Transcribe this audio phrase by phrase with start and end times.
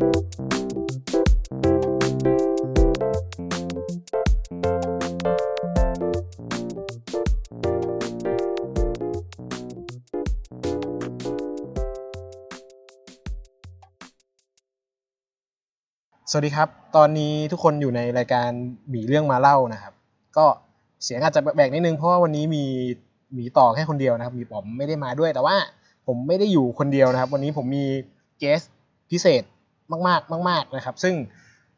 [0.00, 0.08] สวัส
[16.46, 18.48] ดีครับ ตอนนี้ทุกคนอยู่ในรายการ
[18.90, 19.92] หมีเรื่องมาเล่านะครับ
[20.36, 20.46] ก็
[21.04, 22.64] เสียงอาจจะแบกนิดนึงเพราะว่าวันนี้มี
[23.34, 25.56] หมีต่อแค่คนเดียวนะครับ มีผมไม่ได้มาด้วย แต่ว่า
[26.06, 27.84] ผมไม่ได้อยู่คนเดียวนะครับ วันนี้ผมมี
[28.38, 28.60] เกส
[29.10, 29.42] พิเศษ
[29.92, 31.14] มากๆ มาก ๆนะครับ ซึ่ง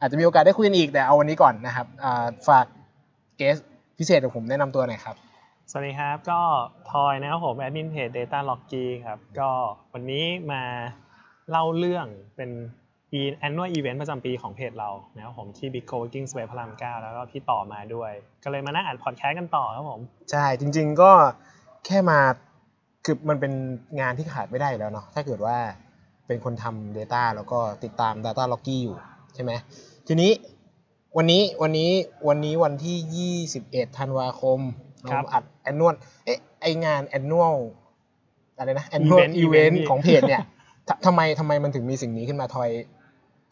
[0.00, 2.66] อาจจะมีโอกาสได้คุยกันอีกแต่เอาวันนี้ก่อนนะครับอ่าฝาก
[3.36, 3.56] เกส
[3.98, 5.16] พิเศษของผมแนะนำตัวหน่อยครับ
[5.70, 6.40] สวัสดีครับ ก็
[6.90, 9.50] ทอยนะครับผมแอดมินเพจ Data l o g g y ครับ ก็
[9.92, 10.62] วันนี้มา
[11.50, 12.06] เล่าเรื่อง
[12.36, 12.50] เป็น
[13.18, 18.12] e- annual event ประจำปีของเพจเรานะครับผมที่ Big Co-working Space พระราม 9 แล้วก็พี่ต่อมาด้วย
[18.44, 21.12] ก็เลยมานั่งอ่านพอดแคสต์กันต่อครับผม ใช่ จริง ๆ ก็
[21.86, 22.18] แค่มา
[23.04, 23.52] คือมันเป็น
[24.00, 25.56] งานที่ขาดไม่ได้อยู่แล้วเนาะถ้าเกิดว่า
[26.26, 28.96] เป็นคนทำ Data แล้วก็ติดตาม Data l o g g y อยู่
[29.34, 29.52] ใช่ไหม
[30.08, 30.30] ทีนี้
[31.16, 31.90] วันนี้วันนี้
[32.28, 34.60] วันนี้วันที่ 21 ธันวาคม
[35.10, 37.56] ครัเราบอัด annual เอ๊ะไองาน annual
[38.56, 40.42] อะไรนะ annual Event event event ของเพจเนี่ย
[40.88, 42.70] ททำไมทำไมมันถึงมีสิ่งนี้ขึ้นมาทอย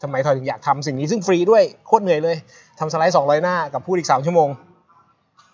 [0.03, 2.37] ทำไมทอยถึงอยากทำสิ่งนี้ซึ่งฟรีด้วยโคตรเหนื่อยเลย
[2.79, 4.49] ทำสไลด์200 หน้ากับพูดอีก 3 ชั่วโมง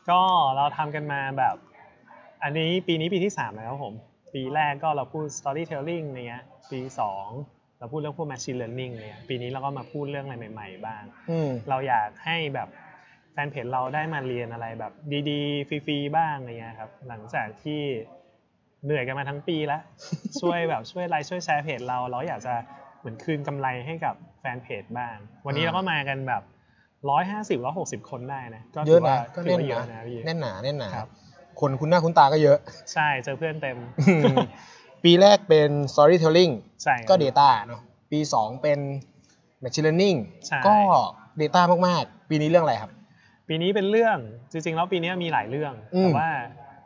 [0.09, 0.21] ก็
[0.55, 1.55] เราทำกันมาแบบ
[2.43, 3.93] อันนี้ปีนี้ปีที่ 3 แล้วครับผม
[4.33, 7.27] ปีแรกก็เราพูด storytelling อะไรเงี้ย ปีสอง
[7.79, 12.69] เราพูดเรื่องพวก machine learning อะไรเนี่ยปีนี้เราก็มาพูดเรื่องอะไรใหม่ ๆ บ้างอืมเราอยากให้แบบ
[13.31, 14.93] แฟนเพจเราได้มาเรียนอะไรแบบ
[15.29, 17.81] ดีๆ ฟรีๆ บ้างอะไรเงี้ยครับ หลังจากที่
[18.83, 19.81] เหนื่อยกันมาทั้งปีแล้ว
[20.41, 22.53] ช่วยแบบช่วยไลค์ช่วยแชร์เพจเรา เราอยากจะ
[22.99, 25.15] เหมือนคืนกำไรให้กับแฟนเพจบ้าง
[25.45, 26.43] วันนี้อ่าเราก็มากันแบบ
[27.09, 31.09] ร้อยห้าสิบร้อยหกสิบคนได้นะ ก็เยถือะอว่านะก็ถือแน่นว่าเยนะอะนะพี่แน่นหนาแน่นหนาครับ
[31.59, 32.57] คนคุ้นหน้าคุ้นตาก็เยอะ
[32.93, 33.77] ใช่เจอเพื่อนเต็ม
[35.03, 36.53] ปีแรกเป็น storytelling
[36.83, 37.81] ใช่ครับก็ data เนอะ
[38.11, 38.79] ปี 2 เป็น
[39.63, 40.17] machine learning
[40.47, 40.77] ใช่ก็
[41.41, 42.91] data มาก ๆ ปีนี้เรื่องอะไรครับ
[43.47, 44.17] ปีนี้เป็นเรื่อง
[44.51, 46.29] จริง ๆ แล้วปีนี้มีหลายเรื่องอืมแต่ว่า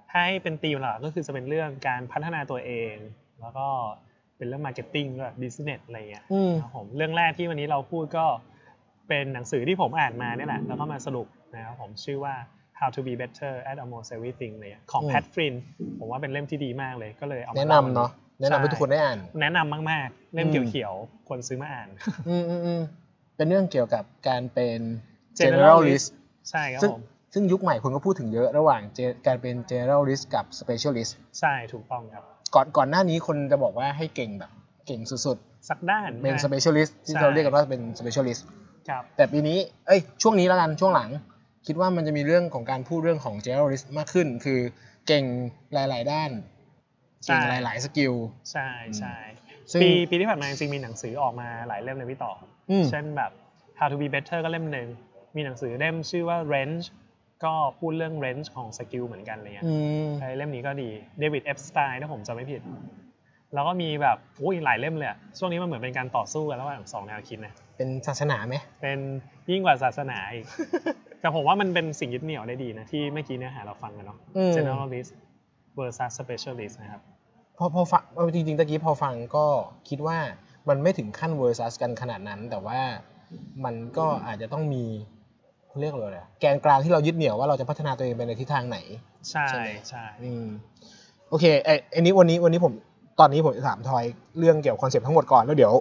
[0.09, 2.94] ถ้าให้เป็นธีมหลักก็คือจะเป็นเรื่องการพัฒนาตัวเอง
[3.41, 3.67] แล้วก็
[4.38, 8.25] เป็นเรื่อง marketing ด้วย business อะไรเงี้ยอืมครับผมเรื่องแรกที่วันนี้เราพูดก็
[9.07, 12.35] เป็นหนังสือที่ผมอ่านมาเนี่ยแหละแล้วก็มาสรุปนะครับผมชื่อว่า
[12.81, 15.53] How to be better at almost everything เลยของอืมแพทฟริน
[16.00, 18.09] ผมว่าเป็นเล่มที่ดีมากเลยก็เลยเอามาแนะล่นำเนาะ
[18.42, 21.88] แนะนำให้ทุกคนได้อ่าน แนะนำมากๆ เล่มอืมเขียวๆควรซื้อมาอ่าน
[22.28, 22.81] อืมอืมอืม
[23.36, 24.80] เป็นเรื่องเกี่ยวกับการเป็น
[25.39, 26.07] generalist generalist
[26.50, 27.02] ใช่ครับซึ่งผม
[27.34, 32.24] ซึ่งยุคใหม่คนก็พูดถึงเยอะระหว่าง ge- การเป็น generalist กับ specialist ใช่ถูกต้องครับ
[32.56, 34.52] ก่อนก่อนหน้านี้คนจะบอกว่าให้เก่งแบบ
[34.88, 35.38] เก่งสุด
[35.69, 38.42] สักด้านๆเป็นนะ specialist ที่ใช่เราเรียกกันว่าเป็น specialist
[38.90, 41.09] ครับแต่ปีนี้เอ้ยช่วงนี้แล้วกันช่วงหลัง
[41.67, 44.59] คิดว่ามันจะมีเรื่องของการพูดเรื่องของ generalist มากขึ้น คือ
[45.07, 45.25] เก่ง
[45.73, 46.31] หลาย ๆ ด้าน
[47.25, 48.13] ใช่เก่งหลาย ๆ สกิล
[48.51, 48.67] ใช่
[48.99, 49.16] ใช่
[49.71, 52.33] ซึ่งปีปีที่ผ่านมาจริงๆมีหนังสือออกมาหลายเล่มเลยพี่ต่อ
[52.69, 53.31] อมเช่นแบบ
[53.79, 54.88] How to be better ก็เล่มหนึ่ง
[55.35, 56.85] มีหนังสือเล่มชื่อว่า range
[57.44, 59.73] ก็พูดเรื่อง range ของสกิลเหมือนกันอะไรเงี้ยอื
[60.05, 60.89] มใช่เล่มนี้ก็ดี
[61.19, 62.61] David Epstein ถ้าผมจำไม่ผิด
[63.53, 69.00] แล้วก็มีแบบอุ้ยหลายเล่มเลยอะช่วงนี้มันเหมือนเป็นการต่อสู้กันระหว่างสองแนวคิดนะ เป็นศาสนาไหม เป็น
[69.51, 70.45] ยิ่งกว่าศาสนาอีก
[71.21, 75.11] แต่ผมว่ามันเป็นสิ่งยึดเหนี่ยวได้ดีนะ ที่เมื่อกี้เนื้อหาเราฟังกันเนาะ อืม generalist
[75.77, 77.01] versus specialist นะครับ
[77.57, 79.45] พอพอฟังเอาจริงๆตะกี้พอฟังก็
[79.89, 80.17] คิดว่า
[80.69, 82.79] มันไม่ถึงขั้น versus กันขนาดนั้น แต่ว่า
[83.65, 84.83] มันก็อาจจะต้องมี
[85.67, 88.77] เขาเรียกอะไรอะแกนกลางที่เรายึดเหนี่ยวว่าเราจะพัฒนาตัวเองไปในทิศทางไหน
[89.29, 90.47] ใช่ใช่ไหม ใช่ อืม
[91.29, 92.73] โอเคไอ้ไอ้นี้วันนี้วันนี้ผม
[93.19, 94.03] ตอนนี้ผมจะถามทอย
[94.39, 95.73] เรื่องเกี่ยวกับคอนเซปต์ทั้งหมดก่อนแล้วเดี๋ยว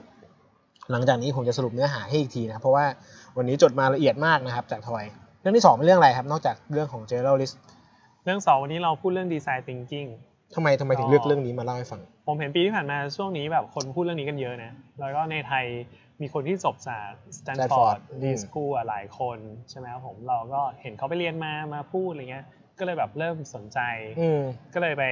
[0.93, 2.85] หลังจากนี้ผมจะสรุปเนื้อหาให้อีกทีนะครับเพราะว่า
[3.37, 5.05] วันนี้จดมาละเอียดมากนะครับจากทอย
[5.41, 7.55] เรื่องที่สองเป็นเรื่องอะไรครับ นอกจากเรื่องของ generalist
[8.25, 10.09] เรื่องสองวันนี้เราพูดเรื่อง design thinking
[10.55, 15.65] ทำไมทำไมถึงเลือกเรื่องนี้มาเล่าให้ฟัง ผมเห็นปีที่ผ่านมาช่วงนี้แบบคนพูดเรื่องนี้กันเยอะนะ แล้วก็ในไทย
[16.21, 17.09] มีคนที่จบจาก
[17.39, 19.39] Stanford Stanford อืม D School อะหลายคน
[19.71, 22.45] ใช่ไหมครับผมเราก็เห็นเขาไปเรียนมามาพูดอะไรเงี้ย
[22.79, 23.79] ก็เลยแบบเริ่มสนใจ
[24.21, 24.43] อืม
[24.75, 25.05] ก็เลยไป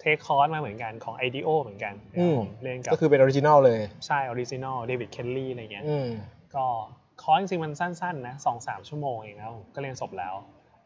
[0.00, 6.08] take คอร์สมาเหมือนกันของ IDEO เหมือนกันนะอืมครับผมเรียนกับ ก็คือเป็น original เลย ใช่ original David Kelley อะไรเงี้ยอืม
[6.56, 6.66] ก็
[7.24, 10.34] คอร์สจริงๆมันสั้นๆนะสองสามชั่วโมงเองนะครับผมก็เรียนจบแล้ว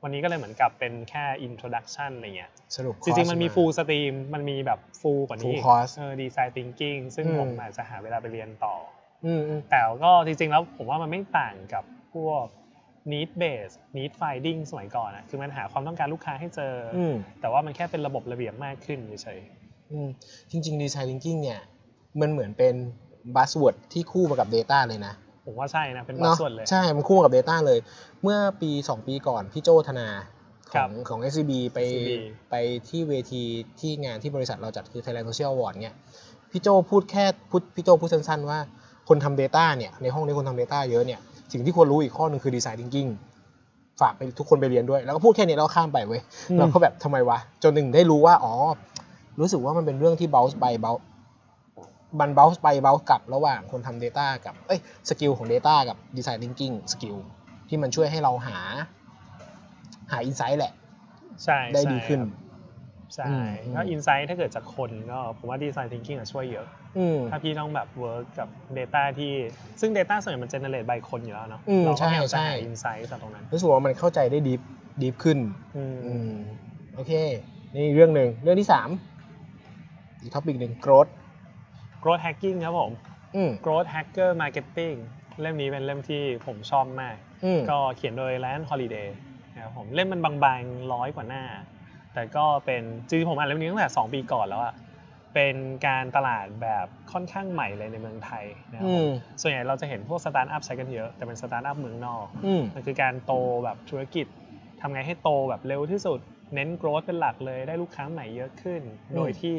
[0.02, 7.36] วันนี้ก็เลยเหมือนกับเป็นแค่ introduction อะไรเงี้ยสรุป จริงๆ มันมีคอร์ส full stream มันมีแบบ full กว่านี้ Full course เออดีไซน์ thinking ซึ่งอืม
[7.38, 8.74] ผมอาจจะหาเวลาไปเรียนต่อ
[9.24, 12.44] อืมอืม แต่ก็จริงๆ แล้วผมว่ามันไม่ต่างกับพวก
[13.12, 19.40] need base need finding สมัยก่อนอะคือมันหาความต้องการลูกค้าให้เจอออืม แต่ว่ามันแค่เป็นระบบระเบียบมากขึ้นเฉย
[19.90, 20.08] อืม
[20.50, 21.60] จริงๆ design thinking เนี่ย
[22.20, 22.74] มันเหมือนเป็น
[23.34, 27.78] buzzword ที่คู่มากับ data เลยนะๆ ผมว่าใช่นะ เป็นบางเนาะส่วนเลย ใช่ มันคู่มากับ data เลย
[28.22, 30.08] เมื่อปี 2 ปีก่อน พี่โจธนา
[30.72, 32.10] ขครัอบงของ SCB ไป SCB
[32.50, 32.54] ไป
[32.88, 33.42] ที่เวที
[33.80, 35.94] ที่งานที่บริษัทเราจัดคือ Thailand Social Award เนี่ย
[36.50, 38.58] พี่โจพูดแค่พูดพี่โจพูดสั้นๆว่า
[39.08, 41.20] คนทำ Data เนี่ยในห้องนี้คนทำ Data เยอะเนี่ย
[41.52, 43.10] สิ่งที่ควรรู้อีกข้อหนึ่งคือ Design Thinking
[44.00, 48.54] ฝากไปทุกคนไปเรียนด้วย แล้วก็พูดแค่นี้แล้วก็ข้ามไปเว้ยอืมเราก็แบบทำไมวะ จนหนึ่งได้รู้ว่า อ๋อ
[49.40, 51.02] รู้สึกว่ามันเป็นเรื่องที่ bounce ไป bounce
[52.20, 57.16] มัน bounce ไป bounce กลับระหว่างคนทำ Data กับเอ้ย skill ของ Data กับ Design Thinking สกิล
[57.68, 58.58] ที่มันช่วยให้เราหา
[60.10, 60.72] หา insight แหละ
[61.44, 62.20] ใช่ได้ดีขึ้น
[63.14, 66.66] ใช่อืมครับมใช่ก็ insight ถ้าเกิดจากคนก็ผมว่าดีไซน์ thinking อะช่วยเยอะ
[66.98, 69.32] อืมถ้าพี่ต้องแบบ work กับ Data ที่
[69.80, 74.54] ซึ่ง Data ส่วนใหญ่มัน generate by คนอยู่แล้วเนาะอืมเราก็ใช่พยายามใช่จะหา insight จากตรงนั้นรู้สึกว่ามันเข้าใจได้ดี
[75.02, 75.38] ดีขึ้น
[75.76, 76.30] อืมอืม
[76.94, 77.12] โอเค
[77.74, 78.88] นี่เรื่องหนึ่งเรื่องที่สาม
[80.20, 81.10] อีก topic หนึ่ง growth
[82.02, 82.92] growth hacking ครับผม
[83.36, 84.96] อืม growth hacker marketing
[85.40, 89.08] เล่มนี้เป็นเล่มที่ผมชอบมากอืมก็เขียนโดย Ryan Holiday
[89.54, 91.44] นะครับผมเล่มมันบางๆร้อยกว่าหน้า
[92.14, 94.74] แต่ก็เป็นจริงๆผมอ่านเล่มนี้ตั้งแต่ 2 ปีก่อนแล้วอะ
[95.34, 95.56] เป็น
[95.86, 99.10] การตลาดแบบค่อนข้างใหม่เลยในเมืองไทยนะครับอืผมม
[99.40, 103.32] ส่วนใหญ่เราจะเห็นพวกสตาร์ทอัพใช้กันเยอะ แต่เป็นสตาร์ทอัพเมืองนอกอืมมันคือการโต
[103.64, 104.26] แบบธุรกิจ
[104.80, 106.20] ทำไงให้โตแบบเร็วที่สุด
[106.54, 109.56] เน้น growth เป็นหลักเลย ได้ลูกค้าใหม่เยอะขึ้นอืมโดยที่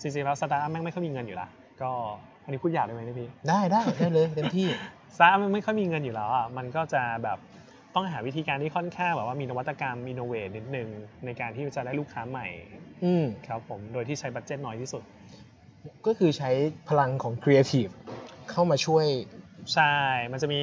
[0.00, 1.48] จริงๆแล้วสตาร์ทอัพแม่งไม่ค่อยมีเงินอยู่ละ
[1.82, 1.92] ก็
[2.44, 4.68] อันนี้พูดหยาบได้ไหมเนี่ยพี่ ได้ได้ได้เลยเต็มที่
[5.14, 7.38] สตาร์ทอัพมันไม่ค่อยมีเงินอยู่แล้วอะมันก็จะแบบ
[7.94, 10.88] ต้องหาวิธีการที่ค่อนข้างแบบว่ามีนวัตกรรมมี innovate นิดนึง
[11.24, 12.46] ในการที่จะได้ลูกค้าใหม่
[13.04, 15.02] อืมครับผมโดยที่ใช้ budget น้อยที่สุด
[16.06, 16.50] ก็คือใช้
[16.88, 17.86] พลังของครีเอทีฟ
[18.50, 19.06] เข้ามาช่วย
[19.74, 19.94] ใช่
[20.32, 20.62] มันจะมี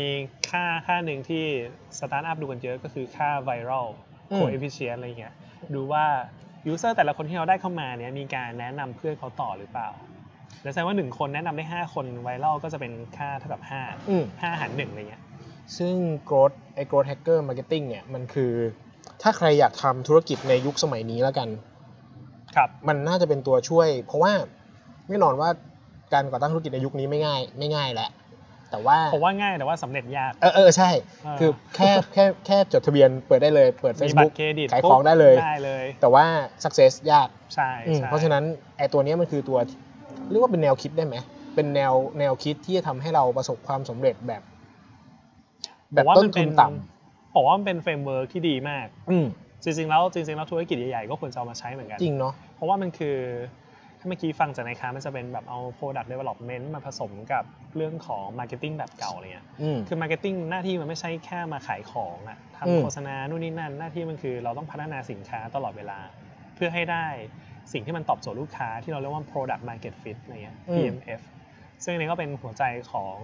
[0.50, 1.46] ค่าค่าหนึ่งที่
[1.98, 3.88] สตาร์ทอัพดูกันเยอะก็คือค่า viral
[4.32, 5.34] อืมโคเอฟฟิเชียนอะไรเงี้ย
[5.74, 6.06] ดูว่า
[6.68, 9.90] user แต่ละคนที่เราได้เข้ามาเนี้ยมีการแนะนำเพื่อนเขาต่อหรือเปล่า
[10.64, 15.22] แล้วแสดงว่าหนึ่งคนแนะนำได้ 5 คนไวรัลก็จะเป็นค่าเท่ากับ5อืม5หารหนึ่งอะไรเงี้ย
[15.78, 15.96] ซึ่ง
[16.30, 18.54] growth ไอ้ growth hacker marketing เนี่ยมันคือ
[19.22, 21.50] ถ้าใครอยากทำธุรกิจในยุคสมัยนี้แล้วกัน
[22.56, 24.34] ครับมันน่าจะเป็นตัวช่วย เพราะว่า
[25.10, 25.50] แน่นอนว่า
[26.14, 28.10] การก่อตั้งธุรกิจในยุคนี้ไม่ง่าย ไม่ง่ายแหละ
[28.72, 30.90] แต่ว่าผมว่าง่ายแต่ว่าสำเร็จยากเออเออใช่
[31.26, 36.26] อ่าคือแค่แค่แค่จดทะเบียนเปิดได้เลย เปิดมีบัต Facebook รเครดิตขายของได้เลยได้เลย แต่ว่า
[36.64, 38.44] success ยากใช่อืมใช่เพราะฉะนั้น
[38.78, 39.60] ไอ้ตัวเนี้ยมันคือตัว
[40.30, 41.16] เรียกว่าเป็นแนวคิดได้ไหม
[41.56, 44.44] เป็นแนวแนวคิดที่จะทำให้เราประสบความสำเร็จแบบ
[45.94, 46.66] แบบผมว่าต้มันทุเป็นต่
[47.34, 49.26] ผมว่ามันเป็นเฟรมเวิร์กที่ดีมากำอืม
[49.64, 53.18] จริงๆแล้วจริงๆแล้วธุรกิจใหญ่ๆก็ควรจะเอามาใช้เหมือนกันจริงเนาะเพราะว่ามันคือ
[54.00, 57.44] ถ้าเมื่อกี้ฟังจากในค้ามันจะเป็นแบบเอา product development มาผสมกับ
[57.76, 62.38] เรื่องของ marketing แบบเก่าอะไรเงี้ยอืมคือ marketing หน้าที่มันไม่ใช่แค่มาขายของอะ
[62.68, 66.00] อืมทำโฆษณานู่นนี่นั่น หน้าที่มันคือเราต้องพัฒนาสินค้าตลอดเวลา
[66.56, 67.08] เพื่อให้ได้
[67.74, 71.22] สิ่งที่มันตอบโจทย์ลูกค้าที่เราเรียกว่า product market fit อะไรเงี้ย PMF
[71.84, 73.18] ซึ่งอันนี้ก็เป็นหัวใจของ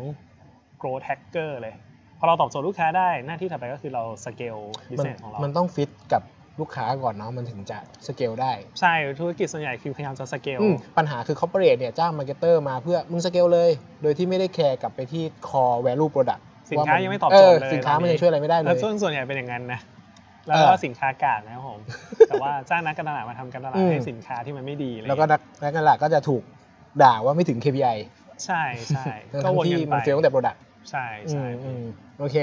[0.81, 1.75] growth hacker เลย
[2.19, 6.23] พอเราตอบโจทย์ลูกค้าได้หน้าที่ถัดไปก็คือเรา scale มัน business ของเรา มันต้องฟิตกับ
[6.59, 7.77] ลูกค้าก่อนเนาะมันถึงจะ
[8.07, 13.69] สเกลได้ ใช่ธุรกิจส่วนใหญ่คือพยายามจะ scale อืมปัญหาคือ corporate เนี่ยจ้าง marketer มาเพื่อมึงสเกลเลย
[14.01, 16.41] โดยที่ไม่ได้แคร์กลับไปที่ core value product
[16.71, 19.79] สินค้าว่ยังไม่ตอบโจทย์เลยสินค้าตอนนี้มันยังช่วยอะไรไม่ได้เลแล้วยส่วนส่วนใหญ่เป็นอย่างนั้นนะ
[20.47, 21.79] แล้วเออก็สินค้ากากนะครับผม
[22.27, 26.43] แต่ว่าจ้างนักการตลาดมาทำการตลาดอืมให้สินค้าที่มันไม่ดีอะไรแล้วก็เงี้ยนักนักการตลาดก็จะถูก
[27.03, 27.97] ด่าว่าไม่ถึง KPI
[28.45, 28.63] ใช่
[28.95, 30.57] ใช่ก็ทั้งวนที่กันไปมันเฟลตั้งแต่ product
[30.89, 31.85] ใช่ใช่อืมอืม
[32.19, 32.37] โอเค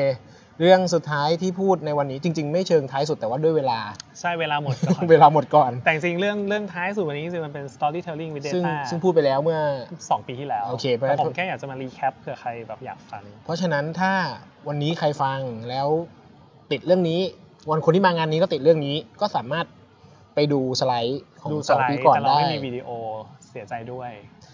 [0.60, 3.78] เรื่องสุดท้ายที่พูดในวันนี้จริง ๆ ไม่เชิงท้ายสุดแต่ว่าด้วยเวลา
[4.20, 9.60] ใช่เวลาหมดก่อนเวลาหมดก่อน แต่จริงๆเรื่องเรื่องท้ายสุดวันนี้จริงๆมันเป็น storytelling with ซึ่ง data ซึ่งพูดไปแล้วเมื่อ
[10.10, 14.12] สองปีที่แล้วโอเคเพราะฉะนั้แต่นผมแค่อยากจะมารีแคปเผื่อใครแบบอยากฟัง เพราะฉะนั้นถ้า
[14.68, 15.88] วันนี้ใครฟังแล้ว
[16.70, 17.20] ติดเรื่องนี้
[17.70, 19.66] วันคนที่มางานนี้ก็ติดเรื่องนี้ก็สามารถ
[20.34, 22.88] ไปดูสไลด์ของดูสสองไลปีด์ก่อนแต่เราได้ ไม่มีวิดีโอ
[23.50, 24.10] เสียใจด้วย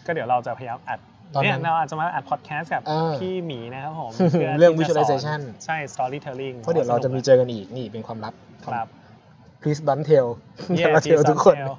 [0.06, 0.98] ก็เดี๋ยวเราจะพยายามอัด
[1.34, 4.10] ตอนนั้นเนี่ยเราอาจจะมาอัดพอดแคสต์กับเออพี่หมีนะครับผม
[4.58, 8.34] เรื่องที่จะสน visualization ใช่ storytelling เพราะเดี๋ยวเราจะมีเจอกันอีกนี่เป็นความลับ
[8.64, 8.86] ครับ
[9.62, 10.28] please don't tell
[10.70, 11.74] Yeah, อย่ามา tell ทุกคน please don't tell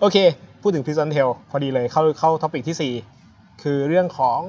[0.00, 0.16] โอเค
[0.62, 2.94] พูดถึง please don't tell พอดีเลยเข้าเข้า topic ที่
[3.24, 4.40] 4 คือเรื่องของ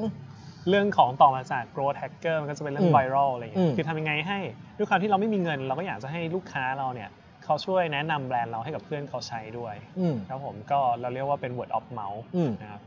[0.70, 4.40] เรื่องของต่อมาจาก growth hacker มันก็จะเป็นเรื่ออืงม viral อะไรอืเงี้มยคือทำยังไงให้
[4.78, 7.10] ด้วยความที่เราไม่มีเงิน เราก็อยากจะให้ลูกค้าเราเนี่ย
[7.44, 12.82] เขาช่วยแนะนำแบรนด์เราให้กับเพื่อนเขาใช้ด้วยอืมครับผมก็เราเรียกว่าเป็น word of mouth อืมนะครับ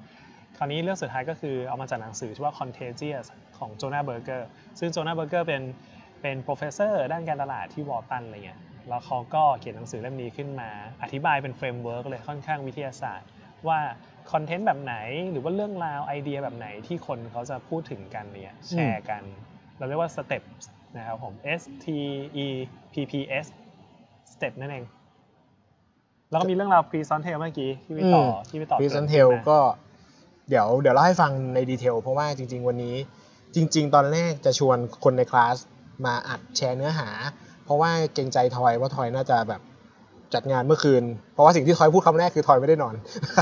[0.57, 3.25] คราวนี้เรื่องสุดท้ายก็คือเอามาจากหนังสือชื่อว่า contagious
[3.59, 5.63] ของ Jonah Berger ซึ่ง Jonah Berger เป็น
[6.23, 10.69] เป็น professor ด้านการตลาดที่วอลตันอะไรเงี้ยแล้วเขาก็เขียนหนังสือเล่มนี้ขึ้นมา
[11.03, 13.29] อธิบายเป็นเฟรมเวิร์กเลยค่อนข้างวิทยาศาสตร์
[13.69, 13.79] ว่า
[14.33, 14.95] คอนเทนต์แบบไหน
[15.31, 19.23] หรือว่าเรื่องราวไอเดียแบบไหนที่คนเขาจะพูดถึงกันเนี่ยแชร์กัน
[19.79, 20.43] เราเรียกว่า step
[20.97, 21.87] นะครับผม S T
[22.45, 22.47] E
[22.93, 23.13] P P
[23.45, 23.47] S
[24.33, 24.85] step นั่นเอง
[26.31, 29.59] แล้วก็มีเรื่องราว pre s o n t a l เมื่อกี้ที่พี่ต่ออมที่พี่ต่อ please กริ่ don't น tell ขึ้นมาก็
[30.49, 32.97] เดี๋ยวเดี๋ยวเล่าให้ฟังในดีเทลเพราะว่าจริง ๆ วันนี้
[33.55, 35.57] จริง ๆ ตอนแรกจะชวนคนในคลาส
[36.05, 37.09] มาอัดแชร์เนื้อหา
[37.65, 39.61] เพราะว่าเกรงใจทอยว่าทอยน่าจะแบบ
[40.37, 41.03] จัดงานเมื่อคืน
[41.35, 42.95] เพราะว่าสิ่งที่ทอยพูดคำแรกคือทอยไม่ได้นอน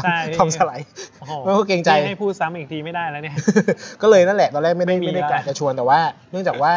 [0.05, 0.89] ใช่ทำสไลด์
[1.21, 3.37] โอ้โหไม่ก็เกรงใจพี่ให้พูดซ้ำอีกทีไม่ได้แล้วเนี่ย
[4.03, 6.73] ก็เลยนั่นแหละตอนแรกไม่ได้ไม่มีไม่ได้ละกะจะชวนแต่ว่า เนื่องจากว่า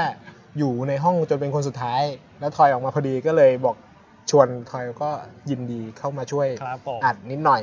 [0.57, 2.01] อยู่ในห้องจนเป็นคนสุดท้าย
[2.39, 3.75] แล้วทอยออกมาพอดีก็เลยบอก
[4.31, 5.09] ชวนทอยก็
[5.49, 7.61] ยินดีเข้ามาช่วยครับผมอัดนิดหน่อย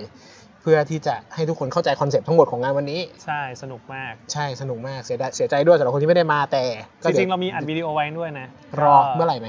[0.62, 6.64] เพื่อที่จะให้ทุกคนเข้าใจคอนเซ็ปต์ทั้งหมดของงานวันนี้ ใช่สนุกมากใช่สนุกมากเสียดายเสียใจด้วยสำหรับคนที่ไม่ได้มาแต่
[7.02, 8.46] ก็จดี๋ยวริงๆเรามีอัดวิดีโอไว้ด้วยนะ
[8.82, 9.48] รอก็เมื่อไหร่ไหม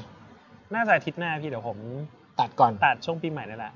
[0.76, 1.78] น่าจะอาทิตย์หน้าพี่เดี๋ยวผม
[2.40, 3.74] ตัดก่อน ตัดช่วงปีใหม่นั่นแหละ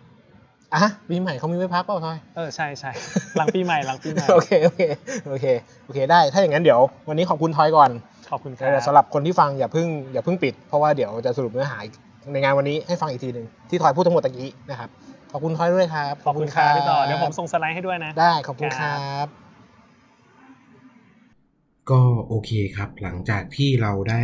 [0.74, 2.92] อะปีใหม่เขามีไว้พักเปล่าทอยเออใช่ใช่
[3.38, 4.82] หลังปีใหม่หลังปีใหม่โอเคโอเค
[5.28, 5.46] โอเค
[5.86, 7.92] โอเค ได้ถ้าอย่างนั้นเดี๋ยว วันนี้ขอบคุณทอยก่อน
[8.32, 11.78] ขอบคุณครัแต่บสำหรับคนที่ฟังอย่าเพิ่งอย่าเพิ่งปิด เพราะว่าเดี๋ยวจะสรุปเนื้อหา
[12.34, 14.90] ในงานวันนี้ให้ฟังอีกทีหนึ่งที่ทอยพูดทั้งหมดตะกี้นะครับ
[15.32, 19.28] ขอบคุณทอยด้วยครับขอบคุณครับพี่ต่อเดี๋ยวผมส่งสไลด์ให้ด้วยนะ ได้ขอบคุณครับ
[21.92, 24.24] ก็โอเคครับ หลังจากที่เราได้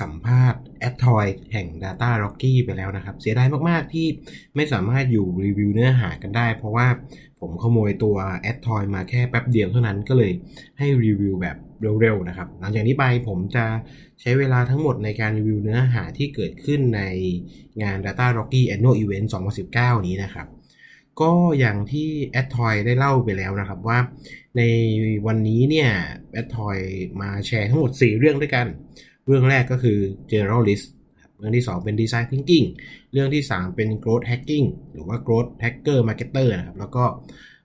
[0.00, 4.06] สัมภาษณ์แอดทอยแห่ง Data Rocky ไปแล้วนะครับ เสียดายมาก ๆ ที่
[4.56, 6.86] ไม่สามารถอยู่รีวิวเนื้อหากันได้ เพราะว่า
[7.40, 10.32] ผมขโมยตัวแอดทอยมาแค่แป๊บเดียวเท่านั้นก็เลย
[10.78, 11.56] ให้รีวิวแบบ
[12.00, 13.64] เร็ว ๆ นะครับ หลังจากนี้ไปผมจะ
[14.20, 17.02] ใช้เวลาทั้งหมดในการรีวิวเนื้อหาที่เกิดขึ้นใน
[17.82, 19.28] งาน Data Rockie Annual Event
[19.66, 20.46] 2019 นี้นะครับ
[21.20, 23.98] ก็อย่างที่แอดทอยได้เล่าไปแล้วนะครับว่า
[24.56, 24.62] ใน
[25.26, 25.90] วันนี้เนี่ย
[26.32, 26.76] แอดทอย
[27.20, 28.66] มาแชร์ทั้งหมด 4 เรื่องด้วยกัน
[29.26, 29.98] เรื่องแรกก็คือ
[30.32, 30.86] generalist
[31.38, 32.66] เรื่องที่ 2 เป็น design thinking
[33.12, 37.04] เรื่องที่ 3 เป็น growth hacking หรือว่า growth hacker marketer นะครับแล้วก็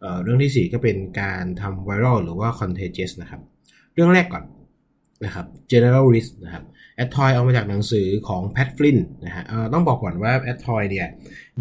[0.02, 3.42] เเรื่องทีสี่ 4 ก็เป็นการทำ viral หรือว่า contagious นะครับ
[3.94, 4.44] เรื่องแรกก่อน
[5.26, 6.64] นะครับ generalist นะครับ
[6.96, 11.08] แอดทอยเอามาจากหนังสือของ Pat Flynn นะฮะต้องบอกก่อนว่าแอดทอยเนี่ย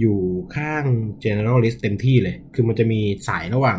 [0.00, 0.18] อยู่
[0.54, 0.84] ข้าง
[1.24, 3.78] generalist เต็มที่เลย คือมันจะมีสายระหว่าง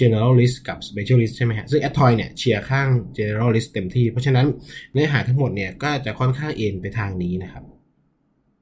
[0.00, 2.88] generalist กับ specialist ใช่ไหมฮะ ซึ่ง a d t o y เนี่ยเชียร์ข้าง
[3.18, 4.46] generalist เต็มที่ เพราะฉะนั้น
[4.92, 7.64] เนื้อหาทั้งหมดเนี่ยก็จะค่อนข้างเอ็นไปทางนี้นะครับ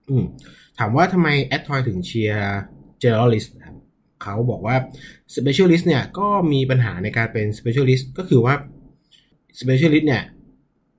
[0.09, 0.25] อืม
[0.78, 2.61] ถามว่าทำไม a d t o y ถึงเชียร์
[3.02, 3.76] generalist นะครับ
[4.23, 4.76] เขาบอกว่า
[5.37, 8.55] specialist เนี่ยก็มีปัญหาในการเป็น specialist ก็คือว่า
[9.61, 10.25] specialist เนี่ย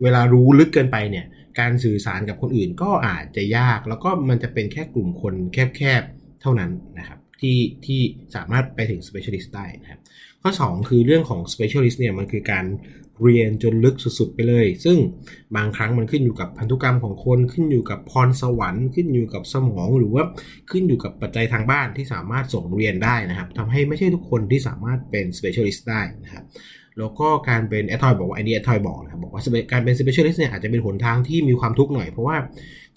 [0.03, 1.25] เวลารู้ลึกเกินไปเนี่ย
[1.59, 8.01] การสื่อสารกับคนอื่นก็อาจจะยาก แล้วก็มันจะเป็นแค่กลุ่มคนแคบๆ เท่านั้นนะครับ ที่ที่
[8.35, 10.01] สามารถไปถึง specialist ได้นะครับ
[10.41, 12.65] ข้อ 2 คือเรื่องของ specialist เนี่ยมันคือการ
[13.23, 14.97] เรียนจนลึกสุดๆไปเลย ซึ่ง
[15.55, 20.23] บางครั้งมันขึ้นอยู่กับพันธุกรรมของคน ขึ้นอยู่กับพรสวรรค์ ขึ้นอยู่กับสมองหรือว่า
[20.71, 26.43] ขึ้นอยู่กับปัจจัยทางบ้านที่สามารถส่งเรียนได้นะครับทำให้ไม่ใช่ทุกคนที่สามารถเป็น specialist ได้นะครับ
[26.99, 32.37] แล้วก็การเป็นแอดทอยบอกว่าอันนี้แอดทอยบอกนะครับบอกว่าการเป็น specialist เนี่ยอาจจะเป็นหนทางที่มีความทุกข์หน่อยเพราะว่า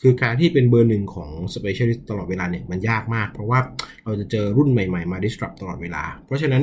[0.00, 3.58] คือการที่เป็นเบอร์หนึ่งของ specialist ตลอดเวลาเนี่ยมันยากมาก เพราะว่า
[4.04, 6.62] เราจะเจอรุ่นใหม่ๆ มา disrupt ตลอดเวลา เพราะฉะนั้น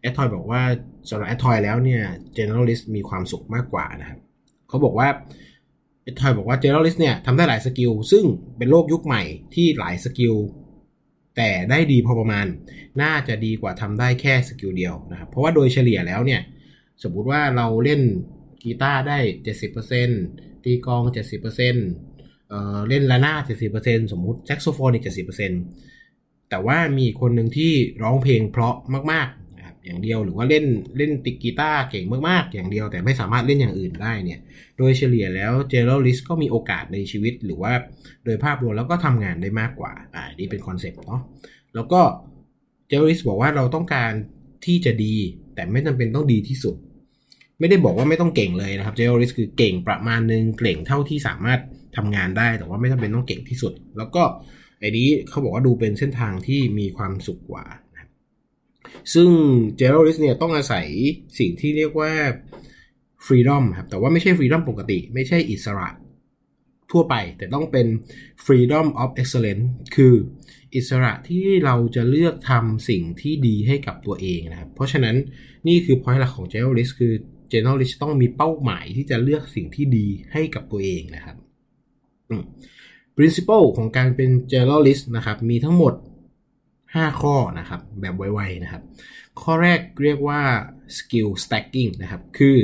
[0.00, 0.60] แอดทอยบอกว่า
[1.08, 2.02] สำหรับแอดทอยแล้วเนี่ย
[2.36, 4.18] generalist มีความสุขมากกว่านะครับ
[4.68, 5.08] เขาบอกว่า
[6.02, 8.24] แอดทอยบอกว่า generalist เนี่ยทำได้หลายสกิลซึ่ง
[8.58, 9.22] เป็นโลกยุคใหม่
[9.54, 10.34] ที่หลายสกิล
[11.36, 12.46] แต่ได้ดีพอประมาณ
[13.02, 16.40] น่าจะดีกว่าทำได้แค่สกิลเดียวนะครับเพราะว่าโดยเฉลี่ยแล้วเนี่ย
[17.02, 18.02] สมมุติว่าเราเล่น
[18.62, 19.18] กีตาร์ได้
[19.92, 21.02] 70%ตีกลอง
[21.36, 23.42] 70%เอ่อเล่นระนาด
[23.76, 25.04] 70%สมมุติแซ็กโซโฟนอีก
[25.76, 27.72] 70%แต่ว่ามีคนหนึ่งที่
[28.02, 28.74] ร้องเพลงเพราะ
[29.12, 30.64] มากๆนะครับอย่างเดียวหรือว่าเล่น
[30.96, 34.40] เล่นดีดกีตาร์เก่งมากๆ อย่างเดียวแต่ไม่สามารถเล่นอย่างอื่นได้เนี่ย
[34.78, 37.72] โดยเฉลี่ยแล้ว generalist ก็มีโอกาสในชีวิตหรือว่า
[38.24, 41.22] โดยภาพรวมแล้วก็ทำงานได้มากกว่าอ่านี่เป็นคอนเซปต์เนาะ
[41.74, 42.00] แล้วก็
[42.90, 44.12] generalist บอกว่าเราต้องการ
[44.66, 45.14] ที่จะดี
[45.54, 46.76] แต่ไม่จำเป็นต้องดีที่สุด
[47.60, 51.60] ไม่ได้บอกว่าไม่ต้องเก่งเลยนะครับ generalist คือเก่งประมาณนึงเก่งเท่าที่สามารถ
[51.96, 54.22] ทำงานได้ แต่ว่าไม่จำเป็นต้องเก่งที่สุด แล้วก็
[54.80, 58.10] ไอ้นี้เขาบอกว่าดูเป็นเส้นทางที่มีความสุขกว่านะครับ
[59.14, 59.28] ซึ่ง
[59.80, 60.86] generalist เนี่ยต้องอาศัย
[61.38, 62.12] สิ่งที่เรียกว่า
[63.26, 65.88] freedom ครับแต่ว่าไม่ใช่ freedom ปกติ ไม่ใช่อิสระ
[66.90, 67.86] ทั่วไป แต่ต้องเป็น
[68.44, 70.14] freedom of excellence คือ
[70.74, 75.16] อิสระที่เราจะเลือกทำสิ่งที่ดีให้กับตัวเองนะครับ เพราะฉะนั้น
[75.68, 77.14] นี่คือ point หลักของ generalist คือ
[77.52, 81.36] generalist ต้องมีเป้าหมายที่จะเลือกสิ่งที่ดีให้กับตัวเองนะครับ
[83.16, 85.94] principle ของการเป็น generalist นะครับ มีทั้งหมด
[86.56, 88.82] 5 ข้อนะครับ แบบไวๆนะครับ
[89.40, 90.40] ข้อแรกเรียกว่า
[90.96, 92.56] skill stacking นะครับ คือ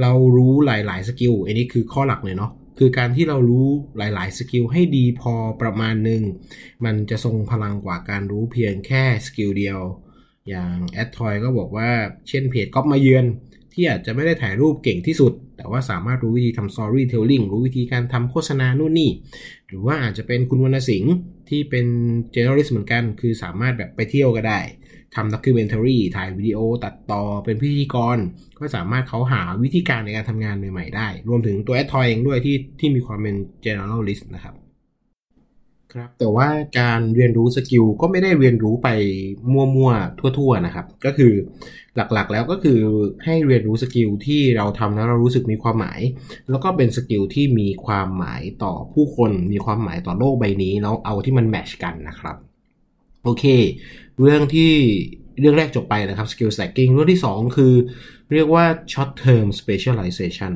[0.00, 6.22] เรารู้หลายๆสกิลอันนี้คือข้อหลักเลยเนาะคือการที่เรารู้หลายๆสกิลให้ดีพอประมาณหนึ่ง
[6.84, 9.80] มันจะทรงพลังกว่าการรู้เพียงแค่สกิลเดียว
[10.48, 11.90] อย่างแอดทอยก็บอกว่า
[12.28, 13.26] เช่นเพจก๊อปมาเยือน
[13.80, 19.10] ที่อาจจะไม่ได้ถ่ายรูปเก่งที่สุด แต่ว่าสามารถรู้วิธีทำ storytelling รู้วิธีการทำโฆษณานู่นนี่
[19.68, 21.12] หรือว่าอาจจะเป็นคุณวรรณสิงห์
[21.48, 21.86] ที่เป็น
[22.34, 24.60] generalist เหมือนกัน คือสามารถแบบไปเที่ยวก็ได้
[25.14, 28.18] ทำ documentary ถ่ายวิดีโอตัดต่อเป็นพิธีกร
[28.58, 34.54] ก็สามารถเขาหาวิธีการในการทำงานใหม่ ๆ ได้ รวมถึงตัวแอดทอยเองด้วยที่ที่มีความเป็น generalist นะครับ
[35.94, 36.48] ครับแต่ว่า
[36.80, 38.88] การเรียนรู้สกิลก็ไม่ได้เรียนรู้ไป
[39.52, 41.32] มั่วๆทั่ว ๆนะครับ ก็คือ
[41.96, 42.80] หลักๆแล้วก็คือ
[43.24, 46.00] ให้เรียนรู้สกิลที่เราทำแล้วเรารู้สึกมีความหมาย
[46.50, 52.36] แล้วก็เป็นสกิลที่มีความหมายต่อผู้คนมีความหมายต่อโลกใบนี้แล้วเอาที่มันแมชกันนะครับ
[53.24, 53.44] โอเค
[54.20, 54.72] เรื่องที่
[55.40, 57.74] เรื่องแรกจบไปนะครับ skill stacking เรื่องที่ 2 คือ
[58.32, 60.52] เรียกว่า short term specialization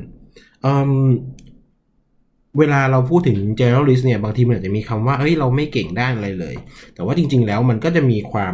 [2.59, 6.55] เวลาเราพูดถึง generalist เนี่ยบางทีมันอาจจะมีคำว่าเอ้ยเราไม่เก่งด้านอะไรเลย
[6.93, 8.53] แต่ว่าจริง ๆ แล้วมันก็จะมีความ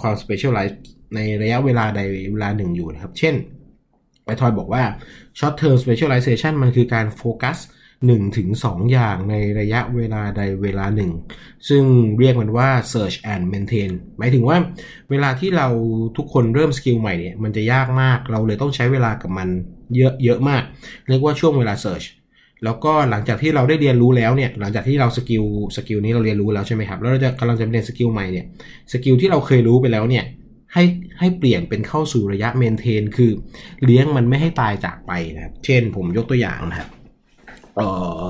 [0.00, 0.74] ความ specialize
[1.14, 2.00] ในระยะเวลาใด
[2.32, 3.34] เวลาหนึ่งอยู่นะครับ เช่น
[4.24, 4.82] แอดทอยบอกว่า
[5.38, 7.58] short term specialization มันคือการโฟกัส
[7.98, 11.10] 1ถึง2อย่างในระยะเวลาใดเวลาหนึ่ง
[11.68, 11.82] ซึ่ง
[12.18, 14.56] เรียกมันว่า surge and maintain หมายถึงว่า
[15.10, 15.68] เวลาที่เรา
[16.16, 19.48] ทุกคนเริ่มสกิลใหม่เนี่ยมันจะยากมากเราเลยต้องใช้เวลากับมัน
[19.96, 20.62] เยอะเยอะมาก
[21.08, 22.06] เรียกว่าช่วงเวลา search
[22.64, 25.44] แล้วก็หลังจากที่เราได้เรียนรู้แล้วเนี่ยหลังจากที่เราสกิล
[25.76, 28.46] สกิลนี้เราเรียนรู้แล้วใช่ไหมครับแล้วเราจะกำลังจะเรียนสกิลใหม่เนี่ย
[28.92, 30.24] สกิลที่เราเคยรู้ไปแล้วเนี่ย
[30.74, 30.84] ให้
[31.18, 33.30] ให้เปลี่ยนเป็นเข้าสู่ระยะ maintain คือ
[33.84, 36.88] เลี้ยงมันไม่ให้ตายจากไปนะครับ เช่นผมยกตัวอย่างนะครับ
[37.76, 37.80] เอ
[38.22, 38.26] อ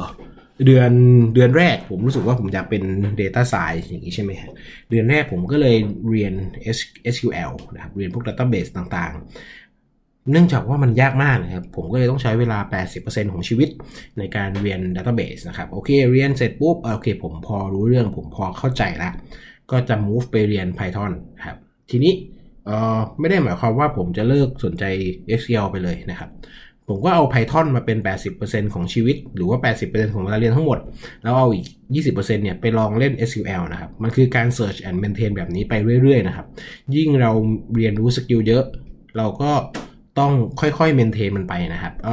[0.67, 0.93] เดือน
[1.35, 2.83] เดือนแรกผมรู้สึกว่าผมอยากเป็น
[3.21, 4.51] Data Science อย่างนี้ใช่ไหมครับ
[4.91, 5.77] เดือนแรกผมก็เลย
[6.11, 6.33] เรียน
[7.15, 9.68] SQL นะครับเรียนพวก Database ต่างๆ
[10.33, 12.59] เนื่องจากว่ามันยากมากนะครับ ผมก็เลยต้องใช้เวลา
[12.95, 13.69] 80%ของชีวิต
[14.19, 19.13] ในการเรียน Database นะครับ โอเค เรียนเสร็จปุ๊บ โอเค ผมพอรู้เรื่อง ผมพอเข้าใจแล้ว
[19.71, 21.13] ก็จะ move ไปเรียน Python
[21.47, 21.57] ครับ
[21.91, 22.13] ทีนี้
[22.67, 24.85] เอ่อไม่ได้หมายความว่าผมจะเลิกสนใจ
[25.41, 26.31] SQL ไปเลยนะครับ
[26.89, 27.99] ผมก็เอา Python มาเป็น
[28.37, 30.79] 80%ของชีวิต หรือว่า 80%ของเวลาเรียนทั้งหมด
[31.23, 36.47] แล้วเอาอีก 20%เนี่ยไปลองเล่น SQL นะครับ มันคือการ surge and maintain แบบนี้ไปเรื่อยๆนะครับ
[36.97, 37.33] ยิ่งเรา
[37.75, 38.65] เรียนรู้สกิลเยอะ
[39.17, 39.51] เราก็
[40.19, 42.09] ต้องค่อยๆ maintain มันไปนะครับอ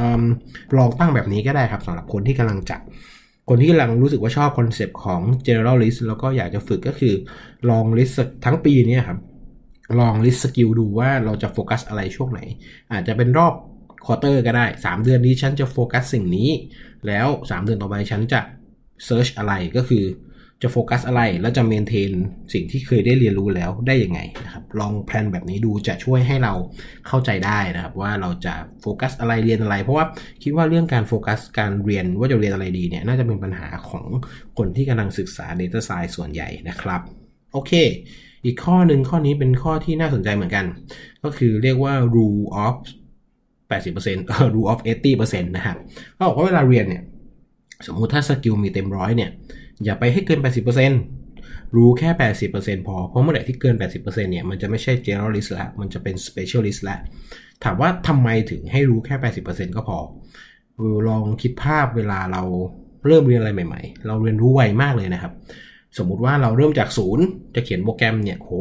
[0.76, 2.80] ลองตั้งแบบนี้ก็ได้ครับสำหรับคนที่กำลังจัด
[3.48, 7.14] คนที่กำลังรู้สึกว่าชอบคอนเซปต์ของ generalist แล้วก็อยากจะฝึกก็คือ
[7.70, 9.18] ลอง list ทั้งปีนี้ครับ
[10.00, 12.40] ลอง list สกิลดูว่าเราจะโฟกัสอะไรช่วงไหน
[12.92, 13.54] อาจจะเป็นรอบ
[14.04, 16.50] quarter ก็ได้ 3 เดือนนี้ฉันจะโฟกัสสิ่งนี้
[17.06, 18.40] แล้ว 3 เดือนต่อไปฉันจะ
[19.04, 20.04] surge อะไรก็คือ
[20.62, 22.12] จะโฟกัสอะไร แล้วจะ maintain
[22.52, 26.52] สิ่งที่เคยได้เรียนรู้แล้วได้ยังไงนะครับ ลอง plan แบบนี้ดูจะช่วยให้เรา
[27.06, 30.04] เข้าใจได้นะครับ ว่าเราจะโฟกัสอะไรเรียนอะไร เพราะว่า
[30.42, 34.06] คิดว่าเรื่องการโฟกัสการเรียนว่าจะเรียนอะไรดีเนี่ยน่าจะเป็นปัญหาของ
[34.58, 37.00] คนที่กำลังศึกษา Data Science ส่วนใหญ่นะครับ
[37.52, 37.72] โอเค
[38.44, 40.64] อีกข้อหนึ่งข้อนี้เป็นข้อที่น่าสนใจเหมือนกัน
[41.24, 42.76] ก็คือเรียกว่า rule of
[43.70, 44.80] 80%เออ rule of
[45.14, 45.76] 80%นะครับ
[46.14, 47.02] เขาบอกว่าเวลาเรียนเนี่ย
[47.86, 49.30] สมมุติถ้าสกิลมีเต็มร้อยเนี่ย
[49.84, 50.40] อย่าไปให้เกิน
[51.06, 52.10] 80%รู้แค่
[52.48, 56.96] 80%พอ เพราะเมื่อไหร่ที่เกิน 80%เนี่ย มันจะไม่ใช่ generalist ละมันจะเป็น specialist ละ
[57.64, 59.14] ถามว่าทำไมถึงให้รู้แค่
[59.46, 59.98] 80%ก็พอ
[61.08, 62.42] ลองคิดภาพเวลาเรา
[63.06, 65.32] เริ่มเรียนอะไรใหม่ ๆ เราเรียนรู้ไวมากเลยนะครับ
[65.98, 68.52] สมมุติว่าเราเริ่มจากศูนย์จะเขียนโปรแกรมเนี่ย โห